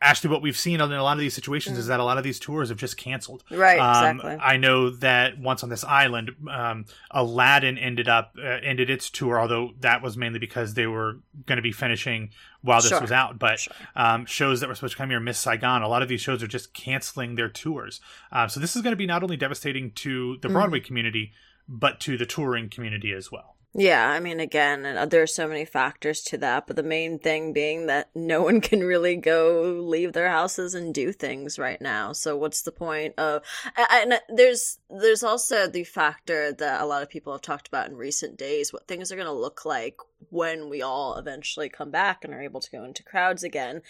Ashley, 0.00 0.28
what 0.28 0.42
we've 0.42 0.56
seen 0.56 0.80
in 0.80 0.92
a 0.92 1.02
lot 1.02 1.14
of 1.14 1.20
these 1.20 1.34
situations 1.34 1.78
is 1.78 1.86
that 1.86 1.98
a 1.98 2.04
lot 2.04 2.18
of 2.18 2.24
these 2.24 2.38
tours 2.38 2.68
have 2.68 2.78
just 2.78 2.96
canceled. 2.96 3.42
Right, 3.50 3.78
Um, 3.78 4.16
exactly. 4.16 4.44
I 4.44 4.56
know 4.58 4.90
that 4.90 5.38
once 5.38 5.62
on 5.62 5.70
this 5.70 5.84
island, 5.84 6.32
um, 6.50 6.84
Aladdin 7.10 7.78
ended 7.78 8.08
up 8.08 8.34
uh, 8.38 8.42
ended 8.62 8.90
its 8.90 9.08
tour, 9.08 9.40
although 9.40 9.72
that 9.80 10.02
was 10.02 10.16
mainly 10.16 10.38
because 10.38 10.74
they 10.74 10.86
were 10.86 11.18
going 11.46 11.56
to 11.56 11.62
be 11.62 11.72
finishing 11.72 12.30
while 12.64 12.80
this 12.80 12.88
Sure. 12.88 13.00
was 13.00 13.12
out. 13.12 13.38
But 13.38 13.60
Sure. 13.60 13.74
um, 13.94 14.24
shows 14.26 14.60
that 14.60 14.68
were 14.68 14.74
supposed 14.74 14.94
to 14.94 14.98
come 14.98 15.10
here, 15.10 15.20
Miss 15.20 15.38
Saigon, 15.38 15.82
a 15.82 15.88
lot 15.88 16.02
of 16.02 16.08
these 16.08 16.22
shows 16.22 16.42
are 16.42 16.46
just 16.48 16.72
canceling 16.72 17.34
their 17.34 17.48
tours. 17.50 18.00
Uh, 18.32 18.48
so 18.48 18.58
this 18.58 18.74
is 18.74 18.80
going 18.82 18.92
to 18.92 18.96
be 18.96 19.06
not 19.06 19.22
only 19.22 19.36
devastating 19.36 19.92
to 19.92 20.38
the 20.40 20.48
Broadway 20.48 20.80
community, 20.80 21.32
but 21.68 22.00
to 22.00 22.16
the 22.16 22.26
touring 22.26 22.68
community 22.70 23.12
as 23.12 23.30
well. 23.30 23.56
Yeah, 23.76 24.08
I 24.08 24.20
mean, 24.20 24.38
again, 24.38 24.86
uh, 24.86 25.04
there 25.06 25.22
are 25.22 25.26
so 25.26 25.48
many 25.48 25.64
factors 25.64 26.22
to 26.22 26.38
that, 26.38 26.68
but 26.68 26.76
the 26.76 26.84
main 26.84 27.18
thing 27.18 27.52
being 27.52 27.86
that 27.86 28.08
no 28.14 28.40
one 28.40 28.60
can 28.60 28.84
really 28.84 29.16
go 29.16 29.62
leave 29.62 30.12
their 30.12 30.30
houses 30.30 30.74
and 30.76 30.94
do 30.94 31.10
things 31.10 31.58
right 31.58 31.80
now. 31.80 32.12
So 32.12 32.36
what's 32.36 32.62
the 32.62 32.70
point 32.70 33.18
of? 33.18 33.42
And 33.76 34.12
and 34.12 34.20
there's 34.28 34.78
there's 34.88 35.24
also 35.24 35.66
the 35.66 35.82
factor 35.82 36.52
that 36.52 36.80
a 36.80 36.86
lot 36.86 37.02
of 37.02 37.10
people 37.10 37.32
have 37.32 37.42
talked 37.42 37.66
about 37.66 37.88
in 37.88 37.96
recent 37.96 38.36
days: 38.38 38.72
what 38.72 38.86
things 38.86 39.10
are 39.10 39.16
going 39.16 39.26
to 39.26 39.32
look 39.32 39.64
like 39.64 39.96
when 40.30 40.70
we 40.70 40.80
all 40.80 41.16
eventually 41.16 41.68
come 41.68 41.90
back 41.90 42.24
and 42.24 42.32
are 42.32 42.42
able 42.42 42.60
to 42.60 42.70
go 42.70 42.84
into 42.84 43.02
crowds 43.02 43.42
again. 43.42 43.82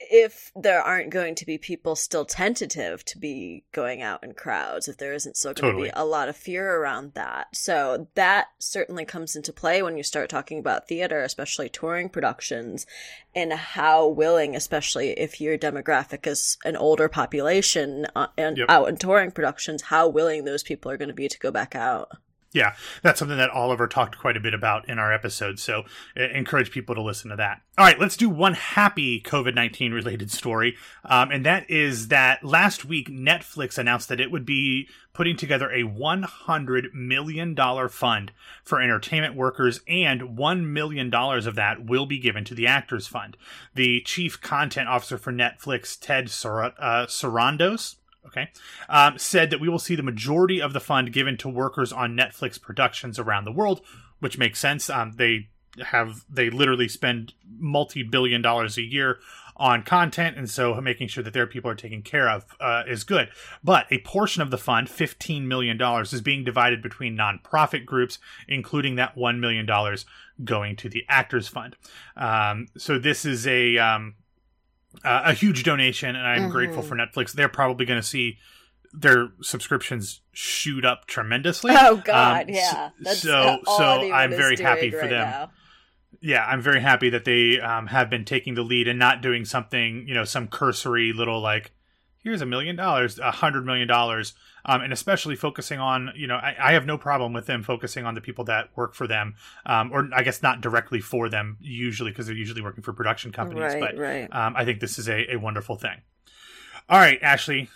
If 0.00 0.50
there 0.56 0.82
aren't 0.82 1.10
going 1.10 1.34
to 1.36 1.46
be 1.46 1.56
people 1.56 1.96
still 1.96 2.24
tentative 2.24 3.04
to 3.06 3.18
be 3.18 3.64
going 3.72 4.02
out 4.02 4.22
in 4.24 4.34
crowds, 4.34 4.88
if 4.88 4.98
there 4.98 5.14
isn't 5.14 5.36
still 5.36 5.54
going 5.54 5.72
Totally. 5.72 5.88
to 5.88 5.94
be 5.94 6.00
a 6.00 6.04
lot 6.04 6.28
of 6.28 6.36
fear 6.36 6.76
around 6.76 7.14
that. 7.14 7.54
So 7.56 8.08
that 8.14 8.48
certainly 8.58 9.04
comes 9.04 9.36
into 9.36 9.52
play 9.52 9.82
when 9.82 9.96
you 9.96 10.02
start 10.02 10.28
talking 10.28 10.58
about 10.58 10.88
theater, 10.88 11.20
especially 11.22 11.68
touring 11.68 12.08
productions, 12.08 12.86
and 13.34 13.52
how 13.52 14.06
willing, 14.08 14.54
especially 14.56 15.10
if 15.10 15.40
your 15.40 15.56
demographic 15.56 16.26
is 16.26 16.58
an 16.64 16.76
older 16.76 17.08
population 17.08 18.06
uh, 18.16 18.26
and 18.36 18.58
Yep. 18.58 18.66
out 18.68 18.88
in 18.88 18.96
touring 18.96 19.30
productions, 19.30 19.82
how 19.82 20.08
willing 20.08 20.44
those 20.44 20.62
people 20.64 20.90
are 20.90 20.96
going 20.96 21.08
to 21.08 21.14
be 21.14 21.28
to 21.28 21.38
go 21.38 21.50
back 21.50 21.74
out. 21.74 22.10
Yeah, 22.54 22.76
that's 23.02 23.18
something 23.18 23.36
that 23.36 23.50
Oliver 23.50 23.88
talked 23.88 24.16
quite 24.16 24.36
a 24.36 24.40
bit 24.40 24.54
about 24.54 24.88
in 24.88 25.00
our 25.00 25.12
episode. 25.12 25.58
So 25.58 25.82
uh, 26.16 26.28
encourage 26.28 26.70
people 26.70 26.94
to 26.94 27.02
listen 27.02 27.30
to 27.30 27.36
that. 27.36 27.62
All 27.76 27.84
right, 27.84 27.98
let's 27.98 28.16
do 28.16 28.30
one 28.30 28.54
happy 28.54 29.20
COVID 29.20 29.56
19 29.56 29.92
related 29.92 30.30
story. 30.30 30.76
Um, 31.04 31.32
and 31.32 31.44
that 31.44 31.68
is 31.68 32.08
that 32.08 32.44
last 32.44 32.84
week, 32.84 33.10
Netflix 33.10 33.76
announced 33.76 34.08
that 34.08 34.20
it 34.20 34.30
would 34.30 34.46
be 34.46 34.88
putting 35.12 35.36
together 35.36 35.68
a 35.70 35.82
$100 35.82 36.94
million 36.94 37.56
fund 37.88 38.32
for 38.62 38.80
entertainment 38.80 39.34
workers, 39.34 39.80
and 39.88 40.20
$1 40.20 40.66
million 40.66 41.12
of 41.12 41.54
that 41.56 41.84
will 41.84 42.06
be 42.06 42.18
given 42.18 42.44
to 42.44 42.54
the 42.54 42.68
Actors 42.68 43.08
Fund. 43.08 43.36
The 43.74 44.00
chief 44.02 44.40
content 44.40 44.88
officer 44.88 45.18
for 45.18 45.32
Netflix, 45.32 45.98
Ted 46.00 46.30
Sar- 46.30 46.74
uh, 46.78 47.06
Sarandos, 47.06 47.96
okay, 48.26 48.50
um, 48.88 49.18
said 49.18 49.50
that 49.50 49.60
we 49.60 49.68
will 49.68 49.78
see 49.78 49.94
the 49.94 50.02
majority 50.02 50.60
of 50.60 50.72
the 50.72 50.80
fund 50.80 51.12
given 51.12 51.36
to 51.38 51.48
workers 51.48 51.92
on 51.92 52.16
Netflix 52.16 52.60
productions 52.60 53.18
around 53.18 53.44
the 53.44 53.52
world, 53.52 53.80
which 54.20 54.38
makes 54.38 54.58
sense. 54.58 54.90
Um, 54.90 55.12
they 55.16 55.48
have 55.82 56.24
they 56.28 56.50
literally 56.50 56.88
spend 56.88 57.34
multi-billion 57.58 58.42
dollars 58.42 58.78
a 58.78 58.82
year 58.82 59.18
on 59.56 59.82
content, 59.84 60.36
and 60.36 60.50
so 60.50 60.80
making 60.80 61.06
sure 61.06 61.22
that 61.22 61.32
their 61.32 61.46
people 61.46 61.70
are 61.70 61.76
taken 61.76 62.02
care 62.02 62.28
of 62.28 62.44
uh, 62.60 62.82
is 62.88 63.04
good. 63.04 63.28
But 63.62 63.86
a 63.90 63.98
portion 63.98 64.42
of 64.42 64.50
the 64.50 64.58
fund, 64.58 64.88
fifteen 64.88 65.46
million 65.46 65.76
dollars, 65.76 66.12
is 66.12 66.20
being 66.20 66.44
divided 66.44 66.82
between 66.82 67.16
nonprofit 67.16 67.84
groups, 67.84 68.18
including 68.48 68.96
that 68.96 69.16
one 69.16 69.40
million 69.40 69.66
dollars 69.66 70.06
going 70.42 70.74
to 70.76 70.88
the 70.88 71.04
Actors 71.08 71.46
Fund. 71.46 71.76
Um, 72.16 72.66
so 72.76 72.98
this 72.98 73.24
is 73.24 73.46
a 73.46 73.78
um, 73.78 74.14
uh, 75.02 75.22
a 75.26 75.32
huge 75.32 75.62
donation, 75.64 76.14
and 76.16 76.26
I'm 76.26 76.50
grateful 76.50 76.82
Mhm. 76.82 76.88
for 76.88 76.94
Netflix. 76.96 77.32
They're 77.32 77.48
probably 77.48 77.86
going 77.86 78.00
to 78.00 78.06
see 78.06 78.38
their 78.92 79.30
subscriptions 79.42 80.20
shoot 80.32 80.84
up 80.84 81.06
tremendously. 81.06 81.72
Oh 81.76 81.96
God, 81.96 82.42
Um, 82.48 82.54
yeah. 82.54 82.90
That's 83.00 83.20
so 83.20 83.58
so 83.66 84.12
I'm 84.12 84.30
very 84.30 84.56
happy 84.56 84.90
for 84.90 84.98
right 85.00 85.10
them. 85.10 85.28
now. 85.30 85.50
Yeah, 86.20 86.44
I'm 86.46 86.60
very 86.62 86.80
happy 86.80 87.10
that 87.10 87.24
they 87.24 87.60
um, 87.60 87.88
have 87.88 88.08
been 88.08 88.24
taking 88.24 88.54
the 88.54 88.62
lead 88.62 88.86
and 88.88 88.98
not 88.98 89.20
doing 89.20 89.44
something, 89.44 90.06
you 90.06 90.14
know, 90.14 90.24
some 90.24 90.46
cursory 90.48 91.12
little 91.12 91.40
like, 91.40 91.72
here's 92.24 92.40
a 92.40 92.46
million 92.46 92.74
dollars, 92.74 93.18
a 93.18 93.30
hundred 93.30 93.64
million 93.64 93.86
dollars, 93.86 94.32
um, 94.64 94.80
and 94.80 94.92
especially 94.92 95.36
focusing 95.36 95.78
on, 95.78 96.10
you 96.16 96.26
know, 96.26 96.36
I, 96.36 96.56
I 96.58 96.72
have 96.72 96.86
no 96.86 96.96
problem 96.96 97.34
with 97.34 97.46
them 97.46 97.62
focusing 97.62 98.06
on 98.06 98.14
the 98.14 98.20
people 98.22 98.44
that 98.46 98.70
work 98.74 98.94
for 98.94 99.06
them, 99.06 99.34
um, 99.66 99.92
or 99.92 100.08
I 100.12 100.22
guess 100.22 100.42
not 100.42 100.62
directly 100.62 101.00
for 101.00 101.28
them 101.28 101.58
usually 101.60 102.10
because 102.10 102.26
they're 102.26 102.34
usually 102.34 102.62
working 102.62 102.82
for 102.82 102.94
production 102.94 103.30
companies, 103.30 103.74
Right, 103.74 103.80
but 103.80 103.98
right. 103.98 104.34
um, 104.34 104.56
I 104.56 104.64
think 104.64 104.80
this 104.80 104.98
is 104.98 105.08
a, 105.08 105.34
a 105.34 105.36
wonderful 105.36 105.76
thing. 105.76 106.00
All 106.88 106.98
right, 106.98 107.18
Ashley. 107.22 107.68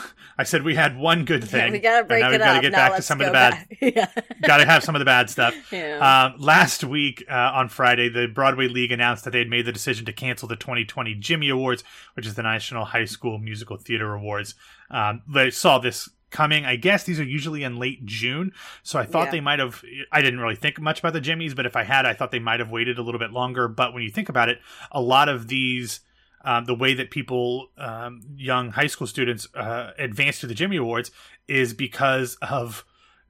I 0.38 0.44
said 0.44 0.62
we 0.64 0.74
had 0.74 0.98
one 0.98 1.24
good 1.24 1.42
Yeah, 1.44 1.48
thing. 1.48 1.72
we 1.72 1.78
gotta 1.78 2.06
and 2.12 2.20
now 2.20 2.28
it 2.28 2.32
we've 2.32 2.40
up. 2.40 2.46
got 2.46 2.54
to 2.56 2.60
get 2.60 2.72
now 2.72 2.88
back 2.88 2.96
to 2.96 3.02
some 3.02 3.20
of 3.20 3.26
the 3.26 3.32
bad. 3.32 3.66
yeah. 3.80 4.10
got 4.42 4.58
to 4.58 4.66
have 4.66 4.84
some 4.84 4.94
of 4.94 4.98
the 4.98 5.06
bad 5.06 5.30
stuff. 5.30 5.54
yeah. 5.72 6.26
Um, 6.34 6.38
last 6.40 6.84
week 6.84 7.24
uh, 7.30 7.34
on 7.54 7.68
Friday, 7.70 8.08
the 8.10 8.26
Broadway 8.26 8.68
League 8.68 8.92
announced 8.92 9.24
that 9.24 9.30
they 9.30 9.38
had 9.38 9.48
made 9.48 9.64
the 9.64 9.72
decision 9.72 10.04
to 10.04 10.12
cancel 10.12 10.46
the 10.46 10.56
2020 10.56 11.14
Jimmy 11.14 11.48
Awards, 11.48 11.84
which 12.14 12.26
is 12.26 12.34
the 12.34 12.42
National 12.42 12.84
High 12.84 13.06
School 13.06 13.38
Musical 13.38 13.78
Theater 13.78 14.12
Awards. 14.14 14.54
Um, 14.90 15.22
they 15.26 15.50
saw 15.50 15.78
this 15.78 16.08
coming. 16.30 16.66
I 16.66 16.76
guess 16.76 17.04
these 17.04 17.18
are 17.18 17.24
usually 17.24 17.62
in 17.62 17.78
late 17.78 18.04
June, 18.04 18.52
so 18.82 18.98
I 18.98 19.04
thought 19.06 19.26
Yeah. 19.26 19.30
they 19.30 19.40
might 19.40 19.58
have. 19.58 19.82
I 20.12 20.20
didn't 20.20 20.40
really 20.40 20.56
think 20.56 20.78
much 20.78 20.98
about 20.98 21.14
the 21.14 21.20
Jimmys, 21.20 21.56
but 21.56 21.64
if 21.64 21.76
I 21.76 21.82
had, 21.84 22.04
I 22.04 22.12
thought 22.12 22.30
they 22.30 22.40
might 22.40 22.60
have 22.60 22.70
waited 22.70 22.98
a 22.98 23.02
little 23.02 23.18
bit 23.20 23.30
longer. 23.32 23.68
But 23.68 23.94
when 23.94 24.02
you 24.02 24.10
think 24.10 24.28
about 24.28 24.50
it, 24.50 24.60
a 24.92 25.00
lot 25.00 25.30
of 25.30 25.48
these. 25.48 26.00
Um, 26.46 26.64
the 26.64 26.74
way 26.74 26.94
that 26.94 27.10
people, 27.10 27.68
um, 27.76 28.22
young 28.36 28.70
high 28.70 28.86
school 28.86 29.06
students, 29.08 29.48
uh, 29.54 29.90
advance 29.98 30.40
to 30.40 30.46
the 30.46 30.54
Jimmy 30.54 30.76
Awards 30.76 31.10
is 31.48 31.74
because 31.74 32.36
of 32.40 32.84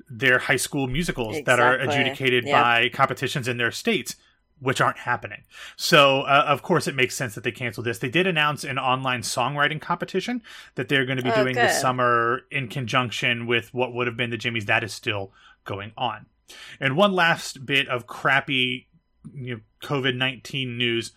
their 0.08 0.38
high 0.38 0.56
school 0.56 0.86
musicals 0.86 1.36
that 1.46 1.58
are 1.58 1.74
adjudicated 1.78 2.44
by 2.44 2.90
competitions 2.90 3.48
in 3.48 3.56
their 3.56 3.72
states 3.72 4.16
which 4.58 4.80
aren't 4.80 4.98
happening. 4.98 5.42
So 5.76 6.22
uh, 6.22 6.44
of 6.46 6.62
course 6.62 6.86
it 6.86 6.94
makes 6.94 7.14
sense 7.14 7.34
that 7.34 7.44
they 7.44 7.52
canceled 7.52 7.86
this. 7.86 7.98
They 7.98 8.08
did 8.08 8.26
announce 8.26 8.64
an 8.64 8.78
online 8.78 9.20
songwriting 9.20 9.80
competition 9.80 10.42
that 10.76 10.88
they're 10.88 11.04
going 11.04 11.18
to 11.18 11.22
be 11.22 11.30
Oh, 11.30 11.42
doing 11.42 11.54
this 11.54 11.80
summer 11.80 12.42
in 12.50 12.68
conjunction 12.68 13.46
with 13.46 13.74
what 13.74 13.92
would 13.92 14.06
have 14.06 14.16
been 14.16 14.30
the 14.30 14.38
jimmys. 14.38 14.66
That 14.66 14.82
is 14.82 14.94
still 14.94 15.32
going 15.64 15.92
on. 15.96 16.26
And 16.80 16.96
one 16.96 17.12
last 17.12 17.66
bit 17.66 17.88
of 17.88 18.06
crappy 18.06 18.88
you 19.34 19.56
know, 19.56 19.60
covid-19 19.82 20.76
news 20.76 21.12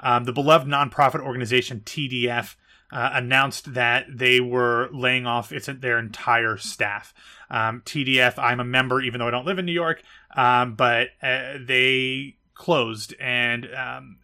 um, 0.00 0.24
the 0.24 0.32
beloved 0.32 0.66
nonprofit 0.68 1.20
organization 1.20 1.80
tdf 1.80 2.56
uh, 2.92 3.10
announced 3.14 3.72
that 3.72 4.04
they 4.08 4.38
were 4.38 4.88
laying 4.92 5.26
off 5.26 5.50
its 5.50 5.66
their 5.66 5.98
entire 5.98 6.58
staff. 6.58 7.14
Um, 7.50 7.82
TDF, 7.86 8.38
I'm 8.38 8.60
a 8.60 8.64
member, 8.64 9.00
even 9.00 9.18
though 9.18 9.28
I 9.28 9.30
don't 9.30 9.46
live 9.46 9.58
in 9.58 9.64
New 9.64 9.72
York, 9.72 10.02
um, 10.36 10.74
but 10.74 11.08
uh, 11.22 11.54
they 11.66 12.36
closed, 12.54 13.14
and 13.18 13.66
um, 13.74 14.18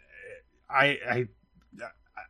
I, 0.69 0.99
I, 1.11 1.29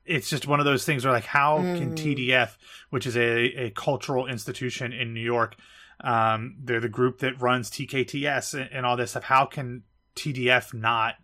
it's 0.07 0.31
just 0.31 0.47
one 0.47 0.61
of 0.61 0.67
those 0.67 0.85
things 0.85 1.05
where 1.05 1.13
like, 1.13 1.25
how 1.25 1.59
can 1.77 1.93
Mm. 1.93 2.29
TDF, 2.29 2.57
which 2.91 3.07
is 3.07 3.17
a, 3.17 3.67
a 3.67 3.71
cultural 3.71 4.27
institution 4.27 4.93
in 4.93 5.13
New 5.13 5.21
York, 5.21 5.57
um, 6.01 6.57
they're 6.63 6.81
the 6.81 6.89
group 6.89 7.19
that 7.19 7.41
runs 7.43 7.69
TKTS 7.69 8.55
and, 8.55 8.71
and 8.73 8.87
all 8.87 8.97
this 8.97 9.11
stuff. 9.11 9.25
How 9.25 9.45
can 9.45 9.83
TDF 10.15 10.73
not 10.73 11.17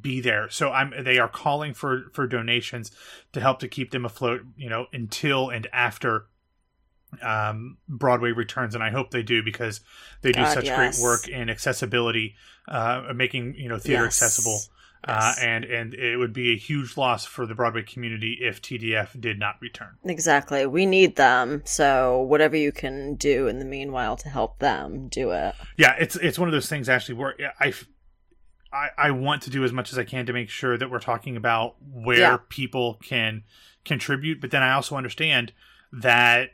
be 0.00 0.20
there? 0.20 0.48
So 0.50 0.70
I'm, 0.70 0.92
they 1.02 1.18
are 1.18 1.28
calling 1.28 1.74
for, 1.74 2.10
for 2.12 2.26
donations 2.26 2.90
to 3.32 3.40
help 3.40 3.60
to 3.60 3.68
keep 3.68 3.90
them 3.90 4.04
afloat, 4.04 4.42
you 4.56 4.68
know, 4.68 4.86
until 4.92 5.50
and 5.50 5.66
after 5.72 6.26
um, 7.22 7.78
Broadway 7.88 8.32
returns, 8.32 8.74
and 8.74 8.84
I 8.84 8.90
hope 8.90 9.10
they 9.10 9.22
do 9.22 9.42
because 9.42 9.80
they 10.22 10.32
do 10.32 10.40
God, 10.40 10.54
such 10.54 10.64
yes. 10.66 10.98
great 10.98 11.02
work 11.02 11.28
in 11.28 11.48
accessibility, 11.50 12.34
uh, 12.66 13.12
making 13.14 13.54
you 13.54 13.68
know 13.68 13.78
theater 13.78 14.04
Yes. 14.04 14.22
accessible. 14.22 14.60
Uh, 15.04 15.32
and 15.40 15.64
and 15.64 15.94
it 15.94 16.16
would 16.16 16.32
be 16.32 16.52
a 16.52 16.56
huge 16.56 16.96
loss 16.96 17.24
for 17.24 17.46
the 17.46 17.54
Broadway 17.54 17.82
community 17.82 18.38
if 18.40 18.60
TDF 18.60 19.18
did 19.18 19.38
not 19.38 19.54
return. 19.60 19.96
Exactly. 20.04 20.66
We 20.66 20.86
need 20.86 21.14
them. 21.14 21.62
So 21.64 22.20
whatever 22.22 22.56
you 22.56 22.72
can 22.72 23.14
do 23.14 23.46
in 23.46 23.60
the 23.60 23.64
meanwhile 23.64 24.16
to 24.16 24.28
help 24.28 24.58
them, 24.58 25.08
do 25.08 25.30
it. 25.30 25.54
Yeah, 25.76 25.94
it's 26.00 26.16
it's 26.16 26.38
one 26.38 26.48
of 26.48 26.52
those 26.52 26.68
things 26.68 26.88
actually 26.88 27.14
where 27.14 27.34
I, 27.60 27.72
I, 28.72 28.88
I 28.98 29.10
want 29.12 29.42
to 29.42 29.50
do 29.50 29.64
as 29.64 29.72
much 29.72 29.92
as 29.92 29.98
I 29.98 30.04
can 30.04 30.26
to 30.26 30.32
make 30.32 30.50
sure 30.50 30.76
that 30.76 30.90
we're 30.90 30.98
talking 30.98 31.36
about 31.36 31.76
where 31.80 32.18
Yeah. 32.18 32.38
people 32.48 32.98
can 33.02 33.44
contribute, 33.84 34.40
but 34.40 34.50
then 34.50 34.62
I 34.62 34.72
also 34.72 34.96
understand 34.96 35.52
that 35.92 36.50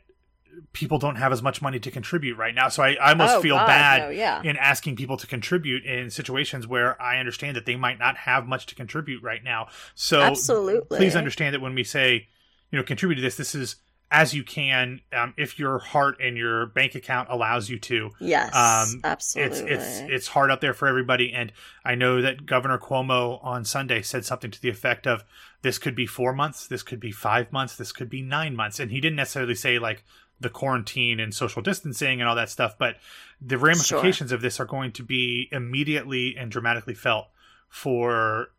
people 0.71 0.97
don't 0.97 1.17
have 1.17 1.33
as 1.33 1.41
much 1.41 1.61
money 1.61 1.79
to 1.79 1.91
contribute 1.91 2.37
right 2.37 2.55
now. 2.55 2.69
So 2.69 2.81
I, 2.81 2.93
I 2.93 3.09
almost 3.11 3.35
Oh, 3.35 3.41
feel 3.41 3.57
God, 3.57 3.67
bad 3.67 4.01
no, 4.03 4.09
yeah. 4.09 4.41
in 4.41 4.55
asking 4.55 4.95
people 4.95 5.17
to 5.17 5.27
contribute 5.27 5.83
in 5.83 6.09
situations 6.09 6.65
where 6.65 6.99
I 7.01 7.17
understand 7.19 7.57
that 7.57 7.65
they 7.65 7.75
might 7.75 7.99
not 7.99 8.15
have 8.15 8.47
much 8.47 8.65
to 8.67 8.75
contribute 8.75 9.21
right 9.21 9.43
now. 9.43 9.67
So 9.95 10.21
Absolutely. 10.21 10.97
please 10.97 11.15
understand 11.17 11.53
that 11.53 11.59
when 11.61 11.75
we 11.75 11.83
say, 11.83 12.29
you 12.71 12.77
know, 12.79 12.83
contribute 12.83 13.17
to 13.17 13.21
this, 13.21 13.35
this 13.35 13.53
is 13.53 13.75
as 14.11 14.33
you 14.33 14.43
can, 14.43 15.01
um, 15.13 15.33
if 15.35 15.57
your 15.57 15.79
heart 15.79 16.17
and 16.21 16.37
your 16.37 16.67
bank 16.67 16.95
account 16.95 17.27
allows 17.29 17.69
you 17.69 17.79
to. 17.79 18.11
Yes. 18.19 18.55
Um, 18.55 19.01
absolutely. 19.03 19.59
It's 19.59 19.61
it's 19.61 19.99
it's 20.11 20.27
hard 20.27 20.51
out 20.51 20.61
there 20.61 20.73
for 20.73 20.87
everybody, 20.87 21.33
and 21.33 21.51
I 21.83 21.95
know 21.95 22.21
that 22.21 22.45
Governor 22.45 22.77
Cuomo 22.77 23.43
on 23.43 23.65
Sunday 23.65 24.01
said 24.01 24.23
something 24.23 24.51
to 24.51 24.61
the 24.61 24.69
effect 24.69 25.07
of, 25.07 25.23
"This 25.63 25.77
could 25.77 25.95
be 25.95 26.05
four 26.05 26.33
months, 26.33 26.67
this 26.67 26.83
could 26.83 26.99
be 26.99 27.11
five 27.11 27.51
months, 27.51 27.75
this 27.75 27.91
could 27.91 28.09
be 28.09 28.21
nine 28.21 28.55
months," 28.55 28.79
and 28.79 28.91
he 28.91 29.01
didn't 29.01 29.17
necessarily 29.17 29.55
say 29.55 29.79
like 29.79 30.03
the 30.39 30.49
quarantine 30.49 31.19
and 31.19 31.33
social 31.33 31.61
distancing 31.61 32.19
and 32.19 32.29
all 32.29 32.35
that 32.35 32.49
stuff, 32.49 32.77
but 32.77 32.97
the 33.41 33.57
ramifications 33.57 34.31
of 34.31 34.41
this 34.41 34.59
are 34.59 34.65
going 34.65 34.91
to 34.91 35.03
be 35.03 35.47
immediately 35.51 36.35
and 36.37 36.51
dramatically 36.51 36.93
felt 36.93 37.27
for, 37.69 38.51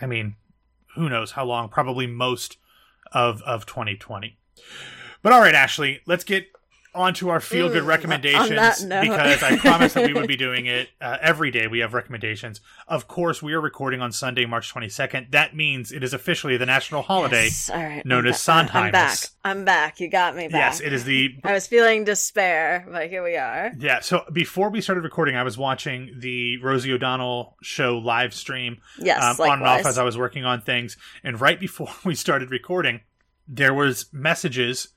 I 0.00 0.06
mean, 0.06 0.36
who 0.94 1.08
knows 1.08 1.32
how 1.32 1.44
long? 1.44 1.68
Probably 1.68 2.06
most 2.06 2.56
of 3.12 3.42
of 3.42 3.66
2020. 3.66 4.38
But 5.22 5.32
all 5.32 5.40
right, 5.40 5.54
Ashley, 5.54 6.00
let's 6.06 6.24
get 6.24 6.46
on 6.94 7.14
to 7.14 7.28
our 7.28 7.40
feel 7.40 7.68
good 7.68 7.84
Mm, 7.84 7.86
recommendations 7.86 8.50
on 8.50 8.56
that 8.56 8.82
note. 8.82 9.02
because 9.02 9.42
I 9.42 9.56
promised 9.58 9.94
that 9.94 10.06
we 10.06 10.12
would 10.12 10.26
be 10.26 10.36
doing 10.48 10.66
it 10.66 10.88
uh, 11.00 11.18
every 11.20 11.50
day. 11.50 11.66
We 11.66 11.78
have 11.80 11.94
recommendations. 11.94 12.60
Of 12.88 13.06
course, 13.06 13.40
we 13.42 13.52
are 13.52 13.60
recording 13.60 14.00
on 14.00 14.10
Sunday, 14.12 14.44
March 14.46 14.72
22nd. 14.74 15.30
That 15.30 15.54
means 15.54 15.92
it 15.92 16.02
is 16.02 16.12
officially 16.12 16.56
the 16.56 16.66
national 16.66 17.02
holiday. 17.02 17.44
Yes. 17.44 17.70
Right. 17.72 18.04
known 18.04 18.26
I'm 18.26 18.32
as 18.32 18.44
ba- 18.46 18.52
I'm 18.74 18.90
back. 18.92 19.18
I'm 19.44 19.64
back. 19.64 20.00
You 20.00 20.08
got 20.08 20.34
me 20.36 20.48
back. 20.48 20.54
Yes, 20.54 20.80
it 20.80 20.92
is 20.92 21.04
the 21.04 21.36
I 21.44 21.52
was 21.52 21.66
feeling 21.66 22.04
despair, 22.04 22.86
but 22.90 23.08
here 23.08 23.22
we 23.22 23.36
are. 23.36 23.72
yeah. 23.78 24.00
So 24.00 24.24
before 24.32 24.70
we 24.70 24.80
started 24.80 25.02
recording, 25.04 25.36
I 25.36 25.42
was 25.44 25.56
watching 25.56 26.14
the 26.18 26.58
Rosie 26.58 26.92
O'Donnell 26.92 27.56
show 27.62 27.98
live 27.98 28.34
stream 28.34 28.78
Yes, 28.98 29.22
um, 29.22 29.48
on 29.48 29.58
and 29.60 29.66
off 29.68 29.86
as 29.86 29.96
I 29.96 30.02
was 30.02 30.18
working 30.18 30.44
on 30.44 30.60
things. 30.60 30.96
And 31.22 31.40
right 31.40 31.58
before 31.60 31.88
we 32.04 32.14
started 32.14 32.50
recording, 32.50 33.00
there 33.48 33.72
was 33.74 34.06
messages 34.12 34.88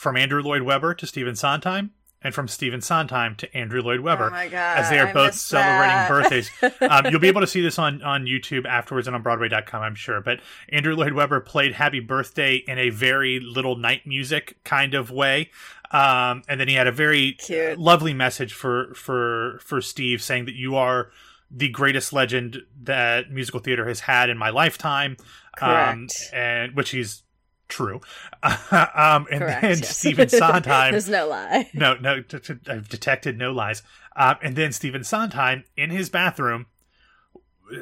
from 0.00 0.16
Andrew 0.16 0.40
Lloyd 0.40 0.62
Webber 0.62 0.94
to 0.94 1.06
Stephen 1.06 1.36
Sondheim 1.36 1.90
and 2.22 2.34
from 2.34 2.48
Stephen 2.48 2.80
Sondheim 2.80 3.36
to 3.36 3.54
Andrew 3.54 3.82
Lloyd 3.82 4.00
Webber. 4.00 4.28
Oh 4.28 4.30
my 4.30 4.48
god! 4.48 4.78
as 4.78 4.88
they 4.88 4.98
are 4.98 5.08
I 5.08 5.12
both 5.12 5.34
celebrating 5.34 5.88
that. 5.88 6.08
birthdays. 6.08 6.50
Um, 6.80 7.04
you'll 7.10 7.20
be 7.20 7.28
able 7.28 7.42
to 7.42 7.46
see 7.46 7.60
this 7.60 7.78
on, 7.78 8.00
on 8.00 8.24
YouTube 8.24 8.64
afterwards 8.64 9.06
and 9.06 9.14
on 9.14 9.20
Broadway.com, 9.22 9.82
I'm 9.82 9.94
sure. 9.94 10.22
But 10.22 10.40
Andrew 10.70 10.96
Lloyd 10.96 11.12
Webber 11.12 11.38
played 11.40 11.74
Happy 11.74 12.00
Birthday 12.00 12.56
in 12.66 12.78
a 12.78 12.88
very 12.88 13.40
little 13.40 13.76
night 13.76 14.06
music 14.06 14.56
kind 14.64 14.94
of 14.94 15.10
way. 15.10 15.50
Um, 15.90 16.42
and 16.48 16.58
then 16.58 16.68
he 16.68 16.74
had 16.74 16.86
a 16.86 16.92
very 16.92 17.32
Cute. 17.32 17.78
lovely 17.78 18.14
message 18.14 18.54
for, 18.54 18.94
for, 18.94 19.60
for 19.62 19.82
Steve 19.82 20.22
saying 20.22 20.46
that 20.46 20.54
you 20.54 20.76
are 20.76 21.10
the 21.50 21.68
greatest 21.68 22.14
legend 22.14 22.62
that 22.84 23.30
musical 23.30 23.60
theater 23.60 23.86
has 23.86 24.00
had 24.00 24.30
in 24.30 24.38
my 24.38 24.48
lifetime. 24.48 25.18
Um, 25.60 26.08
and 26.32 26.74
which 26.74 26.90
he's 26.90 27.22
true. 27.70 28.00
um, 28.42 29.26
and 29.30 29.40
Correct. 29.40 29.62
then 29.62 29.78
yes. 29.78 29.96
Stephen 29.96 30.28
Sondheim 30.30 30.92
There's 30.92 31.08
no 31.08 31.28
lie. 31.28 31.70
no, 31.72 31.94
no, 31.94 32.20
t- 32.20 32.38
t- 32.38 32.54
I've 32.68 32.88
detected 32.88 33.38
no 33.38 33.52
lies. 33.52 33.82
Um, 34.16 34.36
and 34.42 34.56
then 34.56 34.72
Stephen 34.72 35.04
Sondheim 35.04 35.64
in 35.76 35.90
his 35.90 36.10
bathroom 36.10 36.66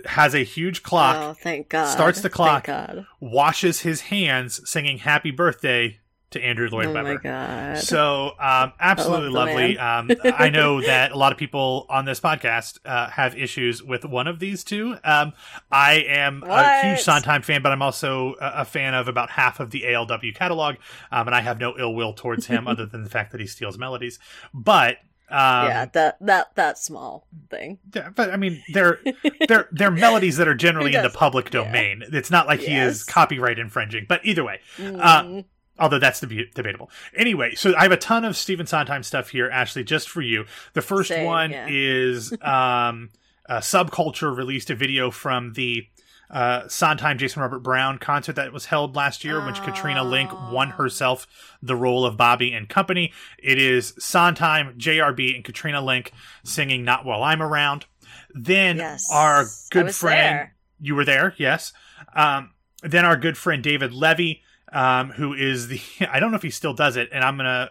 has 0.05 0.35
a 0.35 0.45
huge 0.45 0.83
clock, 0.83 1.17
Oh, 1.19 1.33
thank 1.33 1.71
God. 1.71 1.87
starts 1.87 2.21
the 2.21 2.29
clock. 2.31 2.67
Thank 2.67 2.89
God. 2.97 3.07
washes 3.21 3.81
his 3.81 4.03
hands, 4.03 4.61
singing 4.69 4.99
"Happy 4.99 5.31
Birthday" 5.31 5.99
to 6.31 6.41
Andrew 6.43 6.69
Lloyd 6.71 6.87
oh 6.87 6.93
Webber. 6.93 7.15
my 7.15 7.21
God. 7.21 7.79
So, 7.79 8.33
um, 8.39 8.73
absolutely 8.79 9.31
love 9.31 9.49
lovely. 9.49 9.79
Um, 9.79 10.11
I 10.25 10.51
know 10.51 10.81
that 10.83 11.13
a 11.13 11.17
lot 11.17 11.33
of 11.33 11.39
people 11.39 11.87
on 11.89 12.05
this 12.05 12.21
podcast 12.21 12.79
uh, 12.85 13.09
have 13.11 13.37
issues 13.37 13.83
with 13.83 14.05
one 14.05 14.27
of 14.27 14.39
these 14.39 14.65
two. 14.65 14.97
Um, 15.05 15.33
I 15.71 16.05
am 16.07 16.43
a 16.43 16.83
huge 16.83 17.01
Sondheim 17.01 17.43
fan, 17.43 17.63
but 17.63 17.73
I'm 17.73 17.83
also 17.83 18.35
a, 18.41 18.61
a 18.61 18.65
fan 18.65 18.95
of 18.95 19.09
about 19.09 19.31
half 19.31 19.61
of 19.61 19.71
the 19.71 19.83
ALW 19.83 20.35
catalog, 20.35 20.77
um, 21.11 21.27
and 21.29 21.35
I 21.35 21.41
have 21.41 21.59
no 21.59 21.79
ill 21.79 21.95
will 21.95 22.13
towards 22.13 22.47
him 22.47 22.67
other 22.69 22.87
than 22.87 23.05
the 23.05 23.11
fact 23.11 23.33
that 23.33 23.41
he 23.41 23.47
steals 23.47 23.79
melodies. 23.79 24.19
But 24.53 24.99
um, 25.31 25.67
yeah, 25.67 25.85
that 25.93 26.17
that 26.21 26.55
that 26.55 26.79
small 26.79 27.27
thing. 27.51 27.79
yeah, 27.95 28.09
but 28.15 28.31
I 28.31 28.37
mean, 28.37 28.63
they're 28.73 28.99
they're 29.47 29.69
they're 29.73 29.91
melodies 30.07 30.39
that 30.39 30.49
are 30.49 30.55
generally 30.55 30.95
in 30.95 31.03
the 31.03 31.11
public 31.11 31.53
yeah. 31.53 31.65
domain. 31.65 32.03
It's 32.13 32.31
not 32.31 32.47
like 32.47 32.61
he 32.61 32.75
is 32.77 33.05
copyright 33.05 33.59
infringing. 33.59 34.07
But 34.09 34.25
either 34.25 34.45
way, 34.45 34.61
Uh, 34.79 35.23
Mm. 35.23 35.45
Although 35.79 35.99
that's 35.99 36.21
deb- 36.21 36.53
debatable. 36.55 36.91
Anyway, 37.17 37.55
so 37.55 37.75
I 37.77 37.83
have 37.83 37.93
a 37.93 37.97
ton 37.97 38.25
of 38.25 38.37
Stephen 38.37 38.67
Sondheim 38.67 39.03
stuff 39.03 39.29
here, 39.31 39.49
Ashley, 39.49 39.85
just 39.85 40.09
for 40.09 40.21
you. 40.23 40.45
The 40.75 40.83
first 40.83 41.09
Same, 41.09 41.25
one 41.27 41.51
yeah. 41.53 41.67
is 41.71 42.33
um, 42.43 43.11
uh, 43.49 43.59
Subculture 43.61 44.37
released 44.37 44.71
a 44.71 44.75
video 44.75 45.11
from 45.11 45.53
the 45.55 45.87
uh, 46.31 46.69
Sondheim 46.69 47.17
Jason 47.17 47.41
Robert 47.41 47.61
Brown 47.61 47.97
concert 47.99 48.37
that 48.37 48.53
was 48.53 48.67
held 48.67 48.95
last 48.95 49.25
year, 49.25 49.39
in 49.39 49.47
which 49.47 49.63
Katrina 49.63 50.03
Lenk 50.05 50.31
won 50.53 50.69
Oh. 50.73 50.83
herself 50.83 51.27
the 51.63 51.75
role 51.75 52.05
of 52.05 52.19
Bobby 52.19 52.53
and 52.53 52.69
Company. 52.69 53.13
It 53.39 53.59
is 53.59 53.95
Sondheim, 53.99 54.75
JRB, 54.79 55.35
and 55.37 55.43
Katrina 55.45 55.81
Lenk 55.81 56.11
singing 56.45 56.85
"Not 56.85 57.07
While 57.07 57.23
I'm 57.23 57.41
Around." 57.41 57.87
Then 58.35 58.77
yes. 58.77 59.09
our 59.11 59.47
good 59.71 59.95
friend 59.95 60.37
there. 60.37 60.55
you 60.81 60.95
were 60.95 61.05
there, 61.07 61.35
yes. 61.39 61.73
Um, 62.15 62.51
then 62.83 63.07
our 63.07 63.17
good 63.17 63.39
friend 63.39 63.63
David 63.63 63.93
Levy, 63.95 64.43
um, 64.73 65.11
who 65.11 65.33
is 65.35 65.69
the 65.69 65.81
I 66.11 66.21
don't 66.21 66.31
know 66.31 66.37
if 66.37 66.43
he 66.43 66.51
still 66.51 66.75
does 66.75 66.97
it, 66.97 67.09
and 67.13 67.23
I'm 67.25 67.37
gonna, 67.37 67.71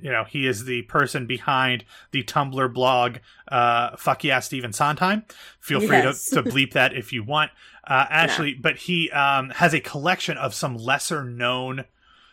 you 0.00 0.10
know, 0.10 0.24
he 0.24 0.46
is 0.46 0.64
the 0.64 0.82
person 0.82 1.26
behind 1.26 1.84
the 2.12 2.22
Tumblr 2.22 2.72
blog, 2.74 3.16
uh, 3.48 3.96
fuck 3.96 4.24
yeah, 4.24 4.40
Stephen 4.40 4.72
Sondheim. 4.72 5.24
Feel 5.60 5.80
free 5.80 5.88
Yes. 5.98 6.26
to, 6.30 6.42
to 6.42 6.42
bleep 6.50 6.72
that 6.74 6.94
if 6.94 7.12
you 7.12 7.24
want, 7.24 7.50
uh, 7.86 8.06
Ashley. 8.10 8.54
But 8.54 8.76
he 8.76 9.10
um, 9.10 9.50
has 9.50 9.72
a 9.74 9.80
collection 9.80 10.36
of 10.36 10.54
some 10.54 10.76
lesser 10.76 11.24
known 11.24 11.84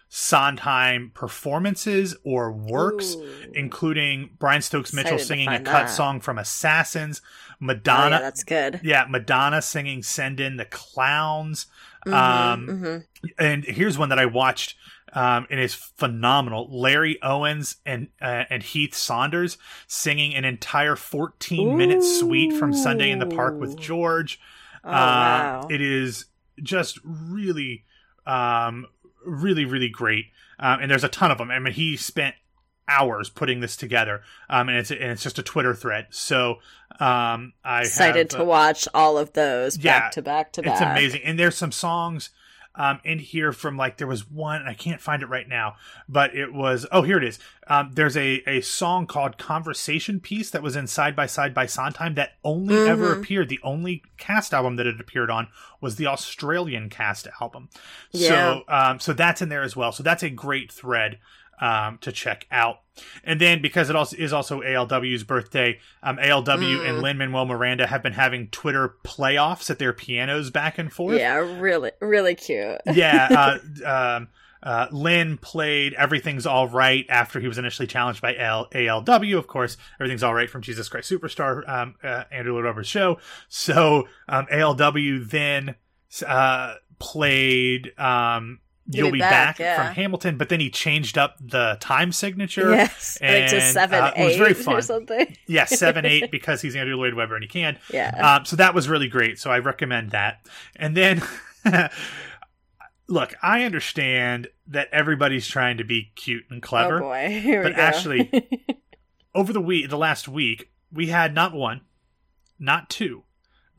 Sondheim 0.09 1.09
performances 1.15 2.15
or 2.23 2.51
works, 2.51 3.15
Ooh. 3.15 3.27
including 3.55 4.29
Brian 4.37 4.61
Stokes 4.61 4.93
Mitchell 4.93 5.17
singing 5.17 5.47
a 5.47 5.57
cut 5.57 5.65
that. 5.65 5.89
song 5.89 6.19
from 6.19 6.37
Assassins, 6.37 7.19
Oh, 7.53 7.55
Madonna 7.65 8.17
yeah, 8.17 8.21
that's 8.21 8.43
good. 8.43 8.79
yeah, 8.83 9.05
Madonna 9.09 9.61
singing 9.61 10.03
"Send 10.03 10.39
In 10.39 10.57
the 10.57 10.65
Clowns," 10.65 11.65
Mhm, 12.05 12.13
um, 12.13 12.67
mhm. 12.67 13.05
and 13.39 13.63
here's 13.63 13.97
one 13.97 14.09
that 14.09 14.19
I 14.19 14.25
watched, 14.25 14.75
um, 15.13 15.47
and 15.49 15.59
is 15.59 15.73
phenomenal. 15.73 16.67
Larry 16.71 17.21
Owens 17.21 17.77
and 17.85 18.07
uh, 18.21 18.43
and 18.49 18.61
Heath 18.63 18.95
Saunders 18.95 19.57
singing 19.87 20.35
an 20.35 20.45
entire 20.45 20.95
14 20.95 21.77
minute 21.77 22.03
suite 22.03 22.53
from 22.53 22.73
Sunday 22.73 23.09
in 23.11 23.19
the 23.19 23.25
Park 23.27 23.59
with 23.59 23.77
George. 23.79 24.39
Oh, 24.83 24.89
Uh, 24.89 24.91
wow. 24.91 25.67
It 25.69 25.81
is 25.81 26.25
just 26.61 26.99
really, 27.05 27.85
um, 28.25 28.85
really, 29.25 29.65
really 29.65 29.89
great. 29.89 30.25
Um, 30.59 30.79
and 30.81 30.91
there's 30.91 31.03
a 31.03 31.09
ton 31.09 31.31
of 31.31 31.37
them. 31.37 31.51
I 31.51 31.59
mean, 31.59 31.73
he 31.73 31.95
spent 31.97 32.35
hours 32.87 33.29
putting 33.29 33.59
this 33.59 33.75
together, 33.75 34.21
um, 34.49 34.69
and 34.69 34.77
it's 34.77 34.91
and 34.91 35.03
it's 35.03 35.23
just 35.23 35.39
a 35.39 35.43
Twitter 35.43 35.73
thread. 35.73 36.07
So 36.09 36.59
um, 36.99 37.53
I 37.63 37.81
Excited 37.81 38.31
have, 38.31 38.39
to 38.39 38.41
uh, 38.41 38.45
watch 38.45 38.87
all 38.93 39.17
of 39.17 39.33
those 39.33 39.77
yeah, 39.77 39.99
back 39.99 40.11
to 40.13 40.21
back 40.21 40.51
to 40.53 40.61
back. 40.61 40.73
it's 40.73 40.81
amazing. 40.81 41.21
And 41.23 41.39
there's 41.39 41.57
some 41.57 41.71
songs 41.71 42.29
um, 42.75 42.99
in 43.03 43.19
here 43.19 43.51
from 43.53 43.77
like 43.77 43.97
there 43.97 44.07
was 44.07 44.29
one 44.29 44.63
I 44.67 44.73
can't 44.73 44.99
find 44.99 45.21
it 45.21 45.27
right 45.27 45.47
now, 45.47 45.75
but 46.09 46.35
it 46.35 46.53
was 46.53 46.85
oh 46.91 47.03
here 47.03 47.17
it 47.17 47.23
is. 47.23 47.39
Um, 47.67 47.91
there's 47.93 48.17
a 48.17 48.41
a 48.47 48.61
song 48.61 49.05
called 49.05 49.37
"Conversation 49.37 50.19
Piece" 50.19 50.49
that 50.49 50.63
was 50.63 50.75
in 50.75 50.87
Side 50.87 51.15
by 51.15 51.27
Side 51.27 51.53
by 51.53 51.65
Sondheim 51.65 52.15
that 52.15 52.31
only 52.43 52.75
mm-hmm. 52.75 52.91
ever 52.91 53.13
appeared. 53.13 53.49
The 53.49 53.59
only 53.63 54.03
cast 54.17 54.53
album 54.53 54.75
that 54.77 54.87
it 54.87 54.99
appeared 54.99 55.29
on 55.29 55.47
was 55.81 55.97
the 55.97 56.07
Australian 56.07 56.89
cast 56.89 57.27
album. 57.39 57.69
Yeah. 58.11 58.29
So 58.29 58.63
um, 58.67 58.99
so 58.99 59.13
that's 59.13 59.41
in 59.41 59.49
there 59.49 59.63
as 59.63 59.75
well. 59.75 59.91
So 59.91 60.01
that's 60.01 60.23
a 60.23 60.29
great 60.29 60.71
thread 60.71 61.19
um, 61.59 61.97
to 61.99 62.11
check 62.11 62.47
out. 62.51 62.79
And 63.23 63.41
then 63.41 63.61
because 63.61 63.89
it 63.89 63.95
also 63.95 64.15
is 64.17 64.33
also 64.33 64.61
ALW's 64.61 65.23
birthday, 65.23 65.79
um, 66.03 66.17
ALW 66.17 66.45
mm. 66.45 66.89
and 66.89 67.01
Lin 67.01 67.17
Manuel 67.17 67.45
Miranda 67.45 67.87
have 67.87 68.03
been 68.03 68.13
having 68.13 68.49
Twitter 68.49 68.95
playoffs 69.03 69.69
at 69.69 69.79
their 69.79 69.93
pianos 69.93 70.51
back 70.51 70.77
and 70.77 70.93
forth. 70.93 71.17
Yeah, 71.17 71.37
really, 71.37 71.91
really 71.99 72.35
cute. 72.35 72.79
yeah. 72.93 73.57
Uh, 73.83 74.17
um, 74.17 74.27
uh, 74.61 74.87
Lin 74.91 75.37
played 75.37 75.93
Everything's 75.93 76.45
All 76.45 76.69
Right 76.69 77.05
after 77.09 77.39
he 77.39 77.47
was 77.47 77.57
initially 77.57 77.87
challenged 77.87 78.21
by 78.21 78.35
L- 78.35 78.69
ALW. 78.71 79.37
Of 79.37 79.47
course, 79.47 79.75
Everything's 79.99 80.23
All 80.23 80.33
Right 80.33 80.49
from 80.49 80.61
Jesus 80.61 80.87
Christ 80.87 81.11
Superstar, 81.11 81.67
um, 81.67 81.95
uh, 82.01 82.23
Andrew 82.31 82.53
Lloyd 82.53 82.85
show. 82.85 83.19
So 83.49 84.07
um, 84.29 84.45
ALW 84.51 85.29
then 85.29 85.75
uh, 86.25 86.75
played 86.97 87.91
um, 87.99 88.59
You'll 88.85 89.07
be, 89.07 89.13
be 89.13 89.19
back, 89.19 89.31
back 89.31 89.59
yeah. 89.59 89.75
from 89.77 89.95
Hamilton, 89.95 90.37
but 90.37 90.49
then 90.49 90.59
he 90.59 90.69
changed 90.69 91.17
up 91.17 91.37
the 91.39 91.77
time 91.79 92.11
signature. 92.11 92.71
Yes, 92.71 93.17
and, 93.21 93.49
to 93.49 93.61
seven 93.61 94.03
uh, 94.03 94.11
eight 94.15 94.21
it 94.21 94.25
was 94.25 94.35
very 94.35 94.53
fun. 94.53 94.75
or 94.75 94.81
something. 94.81 95.37
yeah, 95.47 95.65
seven 95.65 96.05
eight 96.05 96.31
because 96.31 96.61
he's 96.61 96.75
Andrew 96.75 96.97
Lloyd 96.97 97.13
Webber 97.13 97.35
and 97.35 97.43
he 97.43 97.47
can. 97.47 97.77
Yeah. 97.89 98.09
Um, 98.35 98.45
so 98.45 98.57
that 98.57 98.75
was 98.75 98.89
really 98.89 99.07
great. 99.07 99.39
So 99.39 99.49
I 99.49 99.59
recommend 99.59 100.11
that. 100.11 100.45
And 100.75 100.97
then, 100.97 101.21
look, 103.07 103.33
I 103.41 103.63
understand 103.63 104.49
that 104.67 104.89
everybody's 104.91 105.47
trying 105.47 105.77
to 105.77 105.85
be 105.85 106.11
cute 106.15 106.43
and 106.49 106.61
clever. 106.61 106.97
Oh 106.97 107.07
boy, 107.07 107.29
here 107.41 107.63
but 107.63 107.73
actually, 107.73 108.49
over 109.33 109.53
the 109.53 109.61
week, 109.61 109.89
the 109.89 109.97
last 109.97 110.27
week, 110.27 110.71
we 110.91 111.07
had 111.07 111.33
not 111.33 111.53
one, 111.53 111.81
not 112.59 112.89
two, 112.89 113.23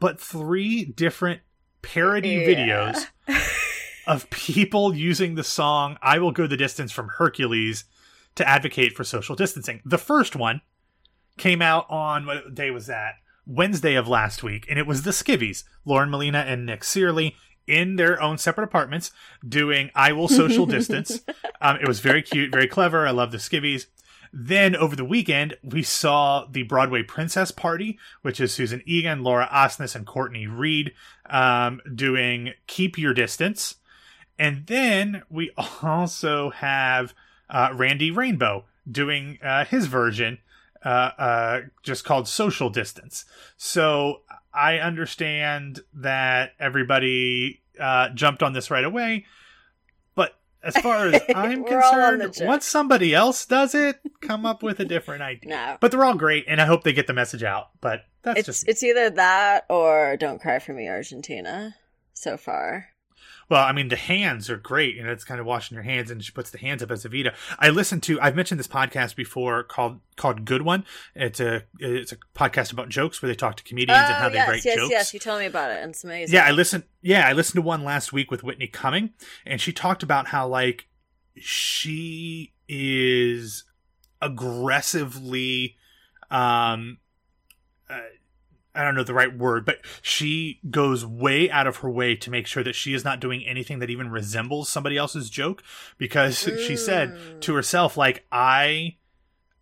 but 0.01 0.19
three 0.19 0.87
different 0.87 1.43
parody 1.83 2.31
yeah. 2.31 2.47
videos 2.47 3.07
of 4.07 4.29
people 4.31 4.95
using 4.95 5.35
the 5.35 5.45
song 5.45 5.99
I 6.03 6.19
Will 6.19 6.33
Go 6.33 6.47
the 6.47 6.57
Distance 6.57 6.93
from 6.93 7.09
Hercules 7.09 7.85
to 8.35 8.49
advocate 8.49 8.97
for 8.97 9.05
social 9.05 9.37
distancing. 9.37 9.81
The 9.85 9.99
first 9.99 10.37
one 10.37 10.61
came 11.37 11.63
out 11.63 11.87
on 11.89 12.27
what 12.27 12.55
day 12.55 12.71
was 12.71 12.87
that? 12.87 13.15
Wednesday 13.47 13.95
of 13.95 14.09
last 14.09 14.43
week, 14.43 14.67
and 14.69 14.79
it 14.79 14.87
was 14.87 15.03
the 15.03 15.11
Skivvies, 15.11 15.65
Lauren 15.85 16.11
Molina 16.11 16.39
and 16.39 16.65
Nick 16.65 16.83
Cearley 16.83 17.35
in 17.67 17.97
their 17.97 18.21
own 18.21 18.39
separate 18.39 18.65
apartments 18.65 19.11
doing 19.47 19.91
I 19.95 20.13
Will 20.13 20.29
Social 20.29 20.67
Distance. 20.67 21.21
um, 21.61 21.77
it 21.81 21.89
was 21.89 22.01
very 22.01 22.23
cute, 22.23 22.53
very 22.53 22.67
clever. 22.67 23.07
I 23.07 23.11
love 23.11 23.33
the 23.33 23.39
Skivvies. 23.39 23.87
Then 24.33 24.75
over 24.75 24.97
the 24.97 25.05
weekend, 25.05 25.57
we 25.63 25.83
saw 25.83 26.47
the 26.51 26.65
Broadway 26.65 27.05
Princess 27.05 27.53
Party, 27.53 27.99
which 28.23 28.41
is 28.41 28.53
Susan 28.53 28.83
Egan, 28.85 29.23
Laura 29.23 29.49
Osnes, 29.53 29.95
and 29.95 30.07
Courtney 30.07 30.47
Reed 30.49 30.93
um, 31.31 31.81
doing 31.95 32.53
Keep 32.67 32.99
Your 32.99 33.15
Distance. 33.15 33.77
And 34.39 34.67
then 34.67 35.23
we 35.29 35.51
also 35.83 36.51
have 36.51 37.15
uh, 37.49 37.71
Randy 37.75 38.11
Rainbow 38.11 38.65
doing 38.91 39.39
uh, 39.43 39.65
his 39.65 39.87
version, 39.87 40.39
uh, 40.85 41.11
uh, 41.19 41.61
just 41.83 42.05
called 42.05 42.29
Social 42.29 42.71
Distance. 42.71 43.25
So 43.57 44.23
I 44.53 44.79
understand 44.79 45.81
that 45.95 46.53
everybody 46.59 47.63
uh, 47.79 48.11
jumped 48.11 48.43
on 48.43 48.53
this 48.53 48.71
right 48.71 48.85
away. 48.85 49.27
But 50.15 50.37
as 50.63 50.77
far 50.79 51.09
as 51.09 51.21
I'm 51.35 51.65
concerned, 51.65 52.35
once 52.43 52.67
somebody 52.67 53.15
else 53.15 53.47
does 53.47 53.75
it, 53.75 54.01
come 54.21 54.47
up 54.47 54.63
with 54.63 54.81
a 54.81 54.85
different 54.85 55.23
idea. 55.23 55.51
No. 55.51 55.77
But 55.81 55.91
they're 55.91 56.05
all 56.05 56.15
great, 56.15 56.45
and 56.47 56.61
I 56.61 56.67
hope 56.67 56.85
they 56.85 56.93
get 56.93 57.07
the 57.07 57.13
message 57.13 57.43
out. 57.43 57.71
But 57.81 58.05
that's 58.23 58.41
it's, 58.41 58.47
just. 58.47 58.69
It's 58.69 58.83
either 58.83 59.11
that 59.11 59.67
or 59.69 60.17
Don't 60.17 60.41
Cry 60.41 60.59
for 60.59 60.73
Me, 60.73 60.89
Argentina, 60.89 61.75
so 62.13 62.37
far. 62.37 62.94
Well, 63.49 63.63
I 63.63 63.73
mean, 63.73 63.89
the 63.89 63.97
hands 63.97 64.49
are 64.51 64.57
great, 64.57 64.99
and 64.99 65.09
it's 65.09 65.25
kind 65.25 65.41
of 65.41 65.47
washing 65.47 65.75
your 65.75 65.85
hands, 65.85 66.11
and 66.11 66.23
she 66.23 66.33
puts 66.33 66.51
the 66.51 66.59
hands 66.59 66.83
up 66.83 66.91
as 66.91 67.05
a 67.05 67.09
Evita. 67.09 67.35
I 67.59 67.71
listened 67.71 68.03
to. 68.05 68.21
I've 68.21 68.37
mentioned 68.37 68.59
this 68.59 68.69
podcast 68.69 69.17
before 69.17 69.63
called 69.63 70.01
called 70.17 70.45
Good 70.45 70.63
One. 70.63 70.85
It's 71.15 71.41
a 71.41 71.65
it's 71.79 72.13
a 72.13 72.17
podcast 72.35 72.73
about 72.73 72.89
jokes 72.89 73.21
where 73.21 73.29
they 73.29 73.35
talk 73.35 73.57
to 73.57 73.65
comedians 73.65 74.01
oh, 74.03 74.13
and 74.13 74.15
how 74.15 74.29
yes, 74.29 74.33
they 74.33 74.53
write 74.53 74.65
yes, 74.65 74.77
jokes. 74.77 74.91
Yes, 74.91 75.15
you 75.15 75.21
told 75.21 75.41
me 75.41 75.47
about 75.47 75.71
it, 75.71 75.83
and 75.83 75.91
it's 75.91 76.05
amazing. 76.05 76.35
Yeah, 76.35 76.45
I 76.47 76.51
listened. 76.51 76.85
Yeah, 77.03 77.29
I 77.29 77.33
listened 77.33 77.57
to 77.57 77.63
one 77.63 77.85
last 77.85 78.13
week 78.13 78.31
with 78.31 78.43
Whitney 78.43 78.67
Cumming, 78.67 79.11
and 79.45 79.61
she 79.61 79.73
talked 79.73 80.03
about 80.03 80.29
how 80.29 80.49
like 80.49 80.87
she 81.37 82.53
is 82.69 83.65
aggressively 84.23 85.77
um 86.31 86.99
uh, 87.91 87.99
I 88.75 88.83
don't 88.83 88.95
know 88.95 89.05
the 89.05 89.15
right 89.15 89.37
word, 89.37 89.65
but 89.65 89.79
she 90.03 90.61
goes 90.71 91.07
way 91.07 91.51
out 91.51 91.67
of 91.67 91.77
her 91.79 91.91
way 91.91 92.17
to 92.17 92.31
make 92.31 92.47
sure 92.47 92.65
that 92.65 92.75
she 92.75 92.95
is 92.95 93.05
not 93.05 93.21
doing 93.21 93.45
anything 93.45 93.79
that 93.79 93.91
even 93.91 94.11
resembles 94.11 94.69
somebody 94.69 94.97
else's 94.97 95.31
joke 95.31 95.63
because 95.97 96.45
mm. 96.45 96.59
she 96.67 96.77
said 96.77 97.41
to 97.43 97.55
herself 97.55 97.97
like 97.97 98.25
I 98.33 98.97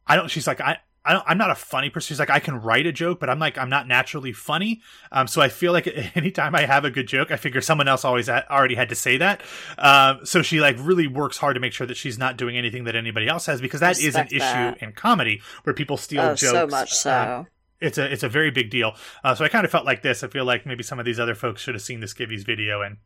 I 0.07 0.17
don't 0.17 0.29
she's 0.29 0.47
like 0.47 0.61
I 0.61 0.79
I 1.05 1.15
don't, 1.15 1.25
I'm 1.27 1.39
not 1.39 1.51
a 1.51 1.57
funny 1.57 1.91
person. 1.91 2.09
She's 2.09 2.21
like, 2.21 2.31
I 2.31 2.39
can 2.39 2.61
write 2.61 2.87
a 2.87 2.93
joke, 2.93 3.19
but 3.19 3.29
I'm 3.29 3.39
like, 3.39 3.59
I'm 3.59 3.69
not 3.69 3.89
naturally 3.89 4.33
funny. 4.33 4.83
Um, 5.11 5.27
so 5.27 5.41
I 5.41 5.49
feel 5.49 5.73
like 5.73 5.89
anytime 6.17 6.55
I 6.55 6.65
have 6.65 6.85
a 6.85 6.91
good 6.91 7.09
joke, 7.09 7.31
I 7.31 7.37
figure 7.37 7.61
someone 7.61 7.89
else 7.89 8.05
always 8.05 8.29
ha- 8.29 8.45
already 8.49 8.77
had 8.77 8.89
to 8.91 8.95
say 8.95 9.17
that. 9.17 9.43
Um, 9.79 10.25
so 10.25 10.43
she 10.43 10.61
like 10.61 10.77
really 10.79 11.09
works 11.09 11.39
hard 11.39 11.55
to 11.55 11.61
make 11.61 11.73
sure 11.73 11.87
that 11.87 11.97
she's 11.97 12.19
not 12.19 12.37
doing 12.37 12.57
anything 12.57 12.85
that 12.85 12.95
anybody 12.95 13.27
else 13.27 13.47
has 13.47 13.61
because 13.61 13.81
that 13.81 13.97
Respect 13.97 14.09
is 14.09 14.15
an 14.17 14.39
that. 14.39 14.77
issue 14.77 14.85
in 14.85 14.93
comedy 14.93 15.43
where 15.65 15.75
people 15.75 15.97
steal 15.97 16.23
oh, 16.23 16.35
jokes. 16.35 16.53
So 16.53 16.67
much 16.69 16.93
so. 16.93 17.11
Uh, 17.11 17.45
it's 17.83 17.99
a 17.99 18.13
it's 18.13 18.23
a 18.23 18.29
very 18.29 18.51
big 18.51 18.71
deal. 18.71 18.95
Uh, 19.25 19.35
so 19.35 19.45
I 19.45 19.49
kind 19.49 19.65
of 19.65 19.71
felt 19.71 19.85
like 19.85 20.03
this. 20.03 20.23
I 20.23 20.29
feel 20.29 20.45
like 20.45 20.65
maybe 20.67 20.83
some 20.83 20.99
of 20.99 21.05
these 21.05 21.21
other 21.21 21.35
folks 21.35 21.61
should 21.63 21.75
have 21.75 21.83
seen 21.83 22.01
the 22.01 22.07
Skivvies 22.07 22.45
video 22.45 22.83
and 22.83 22.97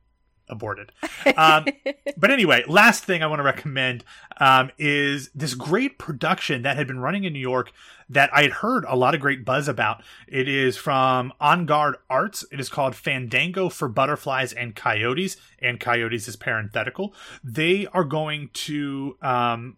aborted. 0.48 0.92
Um, 1.36 1.66
but 2.16 2.30
anyway, 2.30 2.64
last 2.66 3.04
thing 3.04 3.22
I 3.22 3.26
want 3.26 3.40
to 3.40 3.44
recommend 3.44 4.04
um, 4.38 4.70
is 4.78 5.30
this 5.34 5.54
great 5.54 5.98
production 5.98 6.62
that 6.62 6.76
had 6.76 6.86
been 6.86 7.00
running 7.00 7.24
in 7.24 7.32
New 7.32 7.40
York 7.40 7.72
that 8.08 8.30
I 8.32 8.42
had 8.42 8.52
heard 8.52 8.84
a 8.86 8.96
lot 8.96 9.14
of 9.14 9.20
great 9.20 9.44
buzz 9.44 9.66
about. 9.66 10.02
It 10.28 10.48
is 10.48 10.76
from 10.76 11.32
En 11.40 11.66
Garde 11.66 11.96
Arts. 12.08 12.44
It 12.52 12.60
is 12.60 12.68
called 12.68 12.94
Fandango 12.94 13.68
for 13.68 13.88
Butterflies 13.88 14.52
and 14.52 14.76
Coyotes, 14.76 15.36
and 15.58 15.80
Coyotes 15.80 16.28
is 16.28 16.36
parenthetical. 16.36 17.14
They 17.42 17.86
are 17.88 18.04
going 18.04 18.50
to 18.52 19.16
um, 19.22 19.76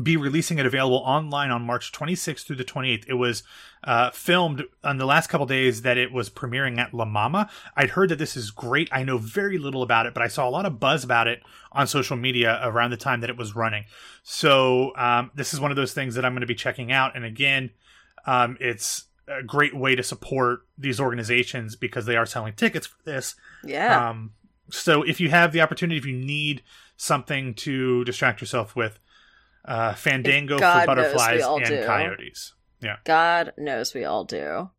be 0.00 0.16
releasing 0.16 0.58
it 0.58 0.64
available 0.64 0.98
online 0.98 1.50
on 1.50 1.62
March 1.62 1.92
26th 1.92 2.46
through 2.46 2.56
the 2.56 2.64
28th. 2.64 3.04
It 3.08 3.14
was 3.14 3.42
uh, 3.84 4.10
filmed 4.10 4.64
on 4.82 4.96
the 4.96 5.04
last 5.04 5.26
couple 5.26 5.46
days 5.46 5.82
that 5.82 5.98
it 5.98 6.10
was 6.10 6.30
premiering 6.30 6.78
at 6.78 6.94
La 6.94 7.04
Mama. 7.04 7.50
I'd 7.76 7.90
heard 7.90 8.08
that 8.08 8.18
this 8.18 8.34
is 8.34 8.50
great. 8.50 8.88
I 8.90 9.04
know 9.04 9.18
very 9.18 9.58
little 9.58 9.82
about 9.82 10.06
it, 10.06 10.14
but 10.14 10.22
I 10.22 10.28
saw 10.28 10.48
a 10.48 10.50
lot 10.50 10.64
of 10.64 10.80
buzz 10.80 11.04
about 11.04 11.26
it 11.26 11.42
on 11.72 11.86
social 11.86 12.16
media 12.16 12.58
around 12.62 12.90
the 12.90 12.96
time 12.96 13.20
that 13.20 13.28
it 13.28 13.36
was 13.36 13.54
running. 13.54 13.84
So 14.22 14.96
um, 14.96 15.30
this 15.34 15.52
is 15.52 15.60
one 15.60 15.70
of 15.70 15.76
those 15.76 15.92
things 15.92 16.14
that 16.14 16.24
I'm 16.24 16.32
going 16.32 16.40
to 16.40 16.46
be 16.46 16.54
checking 16.54 16.90
out. 16.90 17.14
And 17.14 17.26
again, 17.26 17.70
um, 18.24 18.56
it's 18.60 19.04
a 19.28 19.42
great 19.42 19.76
way 19.76 19.94
to 19.94 20.02
support 20.02 20.66
these 20.78 21.00
organizations 21.00 21.76
because 21.76 22.06
they 22.06 22.16
are 22.16 22.26
selling 22.26 22.54
tickets 22.54 22.86
for 22.86 23.02
this. 23.04 23.34
Yeah. 23.62 24.08
Um, 24.08 24.32
so 24.70 25.02
if 25.02 25.20
you 25.20 25.28
have 25.28 25.52
the 25.52 25.60
opportunity, 25.60 25.98
if 25.98 26.06
you 26.06 26.16
need 26.16 26.62
something 26.96 27.52
to 27.54 28.04
distract 28.04 28.40
yourself 28.40 28.74
with, 28.74 28.98
uh, 29.64 29.94
Fandango 29.94 30.58
God 30.58 30.80
for 30.80 30.86
butterflies 30.86 31.42
and 31.44 31.64
do. 31.66 31.84
coyotes. 31.84 32.54
Yeah. 32.80 32.96
God 33.04 33.52
knows 33.56 33.94
we 33.94 34.04
all 34.04 34.24
do. 34.24 34.70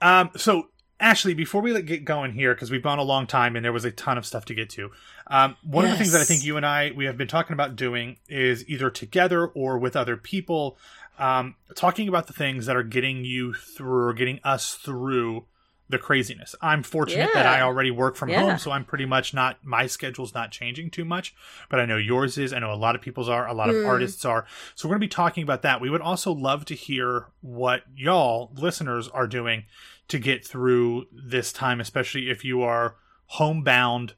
Um, 0.00 0.30
so 0.36 0.68
Ashley, 0.98 1.34
before 1.34 1.60
we 1.60 1.80
get 1.82 2.04
going 2.04 2.32
here, 2.32 2.54
because 2.54 2.70
we've 2.70 2.82
gone 2.82 2.98
a 2.98 3.02
long 3.02 3.26
time 3.26 3.54
and 3.54 3.64
there 3.64 3.72
was 3.72 3.84
a 3.84 3.90
ton 3.90 4.16
of 4.16 4.24
stuff 4.24 4.46
to 4.46 4.54
get 4.54 4.70
to, 4.70 4.90
um, 5.26 5.56
one 5.62 5.84
yes. 5.84 5.92
of 5.92 5.98
the 5.98 6.04
things 6.04 6.12
that 6.12 6.20
I 6.20 6.24
think 6.24 6.44
you 6.44 6.56
and 6.56 6.64
I 6.64 6.92
we 6.96 7.04
have 7.04 7.18
been 7.18 7.28
talking 7.28 7.52
about 7.52 7.76
doing 7.76 8.16
is 8.28 8.66
either 8.68 8.88
together 8.90 9.46
or 9.46 9.78
with 9.78 9.94
other 9.94 10.16
people, 10.16 10.78
um, 11.18 11.56
talking 11.74 12.08
about 12.08 12.26
the 12.28 12.32
things 12.32 12.66
that 12.66 12.76
are 12.76 12.82
getting 12.82 13.24
you 13.24 13.52
through 13.52 14.08
or 14.08 14.12
getting 14.14 14.40
us 14.42 14.74
through 14.74 15.46
the 15.88 15.98
craziness. 15.98 16.54
I'm 16.60 16.82
fortunate 16.82 17.30
yeah. 17.34 17.42
that 17.42 17.46
I 17.46 17.60
already 17.60 17.90
work 17.90 18.16
from 18.16 18.28
yeah. 18.28 18.40
home, 18.40 18.58
so 18.58 18.70
I'm 18.72 18.84
pretty 18.84 19.06
much 19.06 19.32
not 19.32 19.64
my 19.64 19.86
schedule's 19.86 20.34
not 20.34 20.50
changing 20.50 20.90
too 20.90 21.04
much. 21.04 21.34
But 21.68 21.80
I 21.80 21.86
know 21.86 21.96
yours 21.96 22.38
is. 22.38 22.52
I 22.52 22.58
know 22.58 22.72
a 22.72 22.74
lot 22.74 22.96
of 22.96 23.02
people's 23.02 23.28
are. 23.28 23.46
A 23.46 23.54
lot 23.54 23.70
of 23.70 23.76
mm. 23.76 23.86
artists 23.86 24.24
are. 24.24 24.46
So 24.74 24.88
we're 24.88 24.94
going 24.94 25.02
to 25.02 25.06
be 25.06 25.10
talking 25.10 25.42
about 25.42 25.62
that. 25.62 25.80
We 25.80 25.90
would 25.90 26.00
also 26.00 26.32
love 26.32 26.64
to 26.66 26.74
hear 26.74 27.28
what 27.40 27.82
y'all 27.94 28.50
listeners 28.54 29.08
are 29.08 29.28
doing 29.28 29.64
to 30.08 30.18
get 30.18 30.44
through 30.44 31.06
this 31.12 31.52
time, 31.52 31.80
especially 31.80 32.30
if 32.30 32.44
you 32.44 32.62
are 32.62 32.96
homebound 33.26 34.14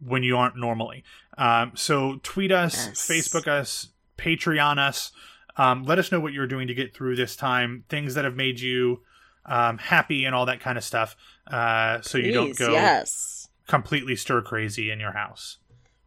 when 0.00 0.22
you 0.22 0.36
aren't 0.36 0.56
normally. 0.56 1.04
Um, 1.38 1.72
so 1.74 2.20
tweet 2.22 2.52
us, 2.52 2.88
yes. 2.88 3.06
Facebook 3.06 3.46
us, 3.46 3.88
Patreon 4.18 4.78
us. 4.78 5.12
Um, 5.56 5.84
let 5.84 5.98
us 5.98 6.10
know 6.10 6.20
what 6.20 6.32
you're 6.32 6.46
doing 6.46 6.66
to 6.68 6.74
get 6.74 6.94
through 6.94 7.16
this 7.16 7.36
time. 7.36 7.84
Things 7.88 8.14
that 8.14 8.24
have 8.24 8.34
made 8.34 8.60
you 8.60 9.02
um, 9.46 9.78
happy 9.78 10.24
and 10.24 10.34
all 10.34 10.46
that 10.46 10.60
kind 10.60 10.78
of 10.78 10.84
stuff. 10.84 11.16
Uh, 11.46 12.00
so 12.00 12.18
Please, 12.18 12.26
you 12.26 12.32
don't 12.32 12.56
go 12.56 12.72
yes. 12.72 13.48
completely 13.66 14.16
stir 14.16 14.42
crazy 14.42 14.90
in 14.90 15.00
your 15.00 15.12
house. 15.12 15.58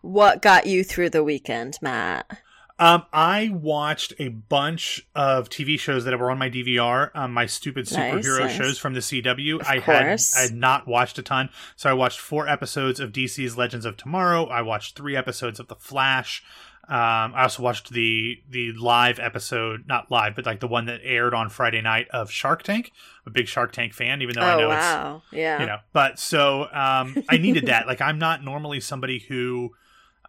What 0.01 0.41
got 0.41 0.67
you 0.67 0.83
through 0.83 1.09
the 1.09 1.23
weekend, 1.23 1.79
Matt? 1.81 2.39
Um, 2.77 3.05
I 3.13 3.49
watched 3.53 4.13
a 4.19 4.27
bunch 4.27 5.07
of 5.15 5.49
TV 5.49 5.79
shows 5.79 6.03
that 6.03 6.19
were 6.19 6.29
on 6.29 6.37
my 6.37 6.49
DVR, 6.49 7.09
um, 7.15 7.31
my 7.31 7.45
stupid 7.45 7.85
superhero 7.85 8.39
nice, 8.41 8.49
nice. 8.49 8.55
shows 8.55 8.77
from 8.77 8.93
the 8.93 8.99
CW. 8.99 9.61
Of 9.61 9.67
I 9.67 9.79
course. 9.79 10.35
had 10.35 10.39
I 10.39 10.41
had 10.47 10.53
not 10.53 10.85
watched 10.85 11.17
a 11.17 11.21
ton, 11.21 11.49
so 11.77 11.89
I 11.89 11.93
watched 11.93 12.19
four 12.19 12.49
episodes 12.49 12.99
of 12.99 13.13
DC's 13.13 13.57
Legends 13.57 13.85
of 13.85 13.95
Tomorrow. 13.95 14.47
I 14.47 14.61
watched 14.61 14.97
three 14.97 15.15
episodes 15.15 15.59
of 15.59 15.69
The 15.69 15.75
Flash. 15.75 16.43
Um, 16.87 17.33
I 17.33 17.43
also 17.43 17.63
watched 17.63 17.91
the 17.91 18.39
the 18.49 18.71
live 18.73 19.19
episode, 19.19 19.87
not 19.87 20.11
live, 20.11 20.35
but 20.35 20.45
like 20.45 20.59
the 20.59 20.67
one 20.67 20.85
that 20.85 21.01
aired 21.03 21.33
on 21.33 21.49
Friday 21.49 21.81
night 21.81 22.07
of 22.09 22.29
Shark 22.29 22.61
Tank. 22.61 22.91
I'm 23.25 23.31
a 23.31 23.33
big 23.33 23.47
Shark 23.47 23.71
Tank 23.71 23.93
fan, 23.93 24.21
even 24.21 24.35
though 24.35 24.41
oh, 24.41 24.45
I 24.45 24.57
know 24.57 24.69
wow. 24.69 25.21
it's 25.25 25.33
yeah, 25.37 25.59
you 25.59 25.65
know. 25.65 25.77
But 25.93 26.19
so 26.19 26.67
um, 26.71 27.23
I 27.29 27.37
needed 27.37 27.67
that. 27.67 27.87
Like 27.87 28.01
I'm 28.01 28.19
not 28.19 28.43
normally 28.43 28.79
somebody 28.81 29.17
who 29.17 29.73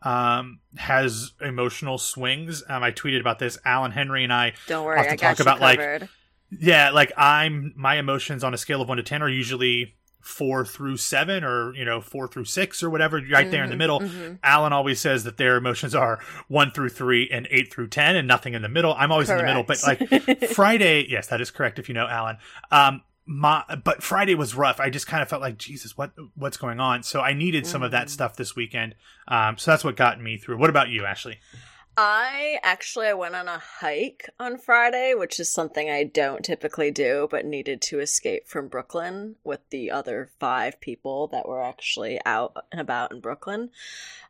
um, 0.03 0.61
has 0.77 1.33
emotional 1.43 1.99
swings. 1.99 2.63
Um, 2.69 2.83
I 2.83 2.91
tweeted 2.91 3.21
about 3.21 3.39
this. 3.39 3.59
Alan 3.67 3.91
Henry 3.91 4.25
and 4.25 4.33
I 4.33 4.55
don't 4.67 4.85
worry. 4.85 5.01
I 5.01 5.17
talk 5.17 5.41
about 5.41 5.59
covered. 5.59 6.01
like 6.03 6.11
yeah, 6.59 6.91
like 6.91 7.13
I'm 7.19 7.75
my 7.77 7.97
emotions 7.97 8.43
on 8.45 8.55
a 8.55 8.59
scale 8.59 8.81
of 8.81 8.89
one 8.89 8.97
to 8.97 9.03
ten 9.03 9.23
are 9.23 9.29
usually 9.29 9.95
four 10.27 10.65
through 10.65 10.97
seven 10.97 11.45
or 11.45 11.73
you 11.75 11.85
know 11.85 12.01
four 12.01 12.27
through 12.27 12.45
six 12.45 12.83
or 12.83 12.91
whatever 12.91 13.19
right 13.19 13.45
mm-hmm, 13.45 13.51
there 13.53 13.63
in 13.63 13.71
the 13.71 13.75
mm-hmm, 13.75 13.79
middle 13.79 14.01
mm-hmm. 14.01 14.35
alan 14.43 14.73
always 14.73 15.01
says 15.01 15.23
that 15.23 15.37
their 15.37 15.57
emotions 15.57 15.95
are 15.95 16.19
one 16.49 16.71
through 16.73 16.89
three 16.89 17.29
and 17.31 17.47
eight 17.51 17.73
through 17.73 17.87
ten 17.87 18.17
and 18.17 18.27
nothing 18.27 18.53
in 18.53 18.61
the 18.61 18.69
middle 18.69 18.93
i'm 18.95 19.13
always 19.13 19.29
correct. 19.29 19.41
in 19.41 19.47
the 19.47 19.51
middle 19.51 19.63
but 19.63 19.81
like 19.87 20.49
friday 20.51 21.07
yes 21.09 21.29
that 21.29 21.41
is 21.41 21.53
correct 21.53 21.79
if 21.79 21.89
you 21.89 21.95
know 21.95 22.09
alan 22.09 22.37
um 22.73 23.03
my 23.25 23.63
but 23.85 24.03
friday 24.03 24.35
was 24.35 24.55
rough 24.57 24.81
i 24.81 24.91
just 24.91 25.07
kind 25.07 25.23
of 25.23 25.29
felt 25.29 25.41
like 25.41 25.57
jesus 25.57 25.97
what 25.97 26.11
what's 26.35 26.57
going 26.57 26.81
on 26.81 27.05
so 27.05 27.21
i 27.21 27.33
needed 27.33 27.65
some 27.65 27.79
mm-hmm. 27.79 27.85
of 27.85 27.91
that 27.93 28.09
mm. 28.09 28.11
stuff 28.11 28.35
this 28.35 28.57
weekend 28.57 28.97
um 29.29 29.57
so 29.57 29.71
that's 29.71 29.85
what 29.85 29.97
got 29.97 30.21
me 30.21 30.37
through 30.37 30.59
what 30.59 30.71
about 30.71 30.89
you 30.89 31.05
ashley 31.07 31.39
I 31.99 32.59
actually 32.63 33.07
I 33.07 33.15
went 33.15 33.37
on 33.37 33.49
a 33.49 33.59
hike 33.59 34.29
on 34.39 34.59
Friday, 34.59 35.15
which 35.15 35.41
is 35.41 35.51
something 35.51 35.89
I 35.89 36.05
don't 36.05 36.45
typically 36.45 36.91
do, 36.91 37.27
but 37.31 37.47
needed 37.47 37.81
to 37.83 38.01
escape 38.01 38.47
from 38.47 38.69
Brooklyn 38.69 39.37
with 39.45 39.61
the 39.71 39.91
other 39.91 40.29
five 40.39 40.79
people 40.81 41.27
that 41.29 41.49
were 41.49 41.63
actually 41.63 42.21
out 42.27 42.67
and 42.71 42.83
about 42.83 43.13
in 43.13 43.21
Brooklyn. 43.21 43.71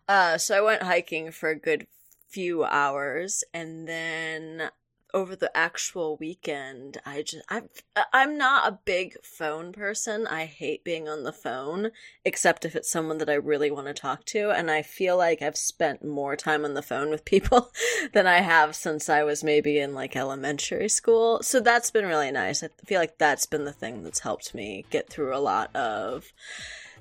Uh, 0.07 0.39
so 0.39 0.57
I 0.57 0.61
went 0.61 0.85
hiking 0.85 1.33
for 1.33 1.49
a 1.49 1.59
good 1.59 1.89
few 2.29 2.63
hours, 2.65 3.43
and 3.53 3.89
then 3.89 4.71
over 5.17 5.35
the 5.35 5.57
actual 5.57 6.19
weekend 6.19 6.99
i 7.07 7.23
just 7.23 7.43
i'm 7.49 7.71
uh, 7.97 8.03
i'm 8.13 8.37
not 8.37 8.69
a 8.69 8.79
big 8.85 9.17
phone 9.23 9.73
person. 9.73 10.27
I 10.27 10.45
hate 10.45 10.85
being 10.85 11.09
on 11.09 11.25
the 11.25 11.33
phone 11.33 11.91
except 12.25 12.67
if 12.67 12.77
it's 12.77 12.91
someone 12.91 13.17
that 13.19 13.31
i 13.31 13.35
really 13.35 13.71
want 13.71 13.87
to 13.87 13.95
talk 13.95 14.25
to 14.27 14.51
and 14.51 14.71
i 14.71 14.83
feel 14.83 15.17
like 15.17 15.41
i've 15.41 15.57
spent 15.57 16.05
more 16.05 16.37
time 16.37 16.65
on 16.65 16.75
the 16.75 16.83
phone 16.83 17.09
with 17.09 17.25
people 17.25 17.73
than 18.13 18.27
i 18.27 18.41
have 18.41 18.77
since 18.77 19.09
i 19.09 19.23
was 19.23 19.43
maybe 19.43 19.79
in 19.79 19.95
like 19.95 20.15
elementary 20.15 20.89
school. 20.89 21.43
So 21.43 21.61
that's 21.61 21.91
been 21.91 22.07
really 22.07 22.31
nice. 22.31 22.63
I 22.63 22.69
feel 22.85 23.01
like 23.01 23.19
that's 23.19 23.47
been 23.47 23.65
the 23.65 23.73
thing 23.73 24.03
that's 24.03 24.21
helped 24.21 24.55
me 24.55 24.85
get 24.91 25.09
through 25.09 25.35
a 25.35 25.39
lot 25.39 25.75
of 25.75 26.33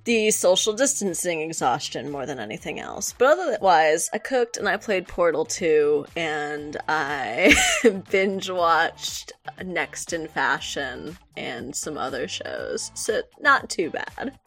the 0.06 0.32
social 0.32 0.72
distancing 0.74 1.42
exhaustion 1.42 2.10
more 2.10 2.26
than 2.26 2.40
anything 2.40 2.80
else. 2.80 3.14
But 3.18 3.38
otherwise, 3.40 4.10
I 4.14 4.20
cooked 4.20 4.58
and 4.58 4.70
I 4.70 4.78
played 4.78 5.08
Portal 5.08 5.46
2 5.46 6.06
and 6.16 6.78
I 6.88 7.56
binge 8.12 8.50
watched 8.50 9.34
Next 9.64 10.14
in 10.14 10.28
Fashion 10.28 11.18
and 11.36 11.76
some 11.76 11.98
other 11.98 12.28
shows. 12.28 12.92
So, 12.94 13.22
not 13.42 13.70
too 13.70 13.90
bad. 13.90 14.38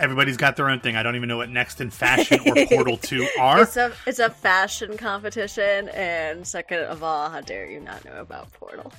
Everybody's 0.00 0.38
got 0.38 0.56
their 0.56 0.68
own 0.70 0.80
thing. 0.80 0.96
I 0.96 1.02
don't 1.02 1.14
even 1.14 1.28
know 1.28 1.36
what 1.36 1.50
Next 1.50 1.80
in 1.80 1.90
Fashion 1.90 2.40
or 2.46 2.66
Portal 2.66 2.96
2 3.02 3.28
are. 3.38 3.62
It's 3.62 3.76
a, 3.76 3.92
it's 4.06 4.18
a 4.18 4.30
fashion 4.30 4.96
competition, 4.96 5.90
and 5.90 6.46
second 6.46 6.80
of 6.80 7.02
all, 7.02 7.28
how 7.28 7.42
dare 7.42 7.70
you 7.70 7.80
not 7.80 8.04
know 8.06 8.20
about 8.20 8.50
Portal? 8.54 8.92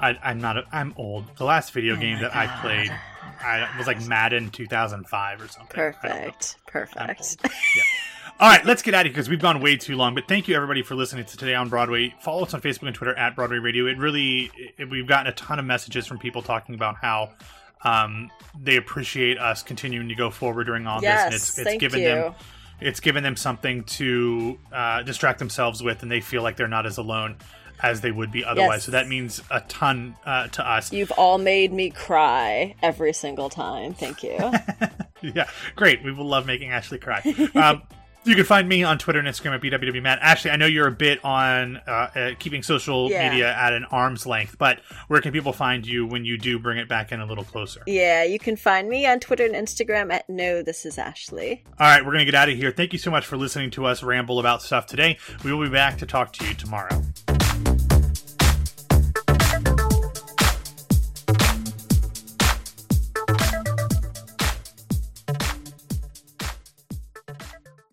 I, 0.00 0.30
am 0.30 0.40
not. 0.40 0.56
A, 0.58 0.64
I'm 0.72 0.94
old. 0.96 1.24
The 1.36 1.44
last 1.44 1.72
video 1.72 1.96
oh 1.96 2.00
game 2.00 2.20
that 2.20 2.32
God. 2.32 2.48
I 2.48 2.60
played 2.60 2.92
I 3.40 3.68
was 3.76 3.86
like 3.86 4.04
Madden 4.06 4.50
2005 4.50 5.40
or 5.40 5.48
something. 5.48 5.74
Perfect. 5.74 6.56
Perfect. 6.66 7.36
Yeah. 7.44 7.82
All 8.40 8.48
right, 8.48 8.64
let's 8.64 8.82
get 8.82 8.94
out 8.94 9.00
of 9.00 9.06
here 9.06 9.12
because 9.12 9.28
we've 9.28 9.40
gone 9.40 9.60
way 9.60 9.76
too 9.76 9.96
long. 9.96 10.14
But 10.14 10.28
thank 10.28 10.46
you 10.46 10.54
everybody 10.54 10.82
for 10.82 10.94
listening 10.94 11.24
to 11.24 11.36
Today 11.36 11.54
on 11.54 11.68
Broadway. 11.68 12.14
Follow 12.20 12.44
us 12.44 12.54
on 12.54 12.60
Facebook 12.60 12.86
and 12.86 12.94
Twitter 12.94 13.14
at 13.16 13.34
Broadway 13.34 13.58
Radio. 13.58 13.86
It 13.86 13.98
really, 13.98 14.50
it, 14.78 14.88
we've 14.88 15.08
gotten 15.08 15.26
a 15.26 15.34
ton 15.34 15.58
of 15.58 15.64
messages 15.64 16.06
from 16.06 16.18
people 16.18 16.42
talking 16.42 16.76
about 16.76 16.96
how 17.00 17.32
um, 17.82 18.30
they 18.60 18.76
appreciate 18.76 19.38
us 19.38 19.62
continuing 19.62 20.08
to 20.08 20.14
go 20.14 20.30
forward 20.30 20.64
during 20.64 20.86
all 20.86 21.02
yes, 21.02 21.32
this, 21.32 21.58
and 21.58 21.66
it's 21.66 21.74
it's 21.74 21.80
given 21.80 22.00
you. 22.00 22.08
them 22.08 22.34
it's 22.80 23.00
given 23.00 23.24
them 23.24 23.34
something 23.34 23.82
to 23.82 24.56
uh, 24.72 25.02
distract 25.02 25.40
themselves 25.40 25.82
with, 25.82 26.02
and 26.02 26.10
they 26.12 26.20
feel 26.20 26.44
like 26.44 26.56
they're 26.56 26.68
not 26.68 26.86
as 26.86 26.98
alone 26.98 27.36
as 27.80 28.00
they 28.00 28.10
would 28.10 28.30
be 28.30 28.44
otherwise. 28.44 28.78
Yes. 28.78 28.84
So 28.84 28.92
that 28.92 29.08
means 29.08 29.42
a 29.50 29.60
ton 29.62 30.16
uh, 30.24 30.48
to 30.48 30.68
us. 30.68 30.92
You've 30.92 31.12
all 31.12 31.38
made 31.38 31.72
me 31.72 31.90
cry 31.90 32.74
every 32.82 33.12
single 33.12 33.50
time. 33.50 33.94
Thank 33.94 34.22
you. 34.22 34.36
yeah, 35.22 35.48
great. 35.76 36.02
We 36.02 36.12
will 36.12 36.26
love 36.26 36.46
making 36.46 36.70
Ashley 36.70 36.98
cry. 36.98 37.22
Um, 37.54 37.82
you 38.24 38.34
can 38.34 38.44
find 38.44 38.68
me 38.68 38.84
on 38.84 38.98
Twitter 38.98 39.18
and 39.18 39.26
Instagram 39.26 39.54
at 39.54 39.62
BWWMatt. 39.62 40.18
Ashley, 40.20 40.50
I 40.50 40.56
know 40.56 40.66
you're 40.66 40.86
a 40.86 40.92
bit 40.92 41.24
on 41.24 41.78
uh, 41.86 41.90
uh, 41.90 42.30
keeping 42.38 42.62
social 42.62 43.10
yeah. 43.10 43.30
media 43.30 43.52
at 43.52 43.72
an 43.72 43.84
arm's 43.84 44.26
length, 44.26 44.56
but 44.58 44.80
where 45.08 45.20
can 45.20 45.32
people 45.32 45.52
find 45.52 45.86
you 45.86 46.06
when 46.06 46.24
you 46.24 46.36
do 46.36 46.58
bring 46.58 46.78
it 46.78 46.88
back 46.88 47.10
in 47.12 47.20
a 47.20 47.26
little 47.26 47.44
closer? 47.44 47.82
Yeah, 47.86 48.24
you 48.24 48.38
can 48.38 48.56
find 48.56 48.88
me 48.88 49.06
on 49.06 49.20
Twitter 49.20 49.44
and 49.44 49.54
Instagram 49.54 50.12
at 50.12 50.28
No 50.28 50.62
This 50.62 50.84
Is 50.84 50.98
Ashley. 50.98 51.64
All 51.78 51.86
right, 51.86 52.04
we're 52.04 52.12
going 52.12 52.20
to 52.20 52.30
get 52.30 52.34
out 52.34 52.48
of 52.48 52.56
here. 52.56 52.70
Thank 52.70 52.92
you 52.92 52.98
so 52.98 53.10
much 53.10 53.26
for 53.26 53.36
listening 53.36 53.70
to 53.72 53.86
us 53.86 54.02
ramble 54.02 54.38
about 54.38 54.62
stuff 54.62 54.86
today. 54.86 55.18
We 55.44 55.52
will 55.52 55.64
be 55.64 55.70
back 55.72 55.98
to 55.98 56.06
talk 56.06 56.32
to 56.34 56.46
you 56.46 56.54
tomorrow. 56.54 57.02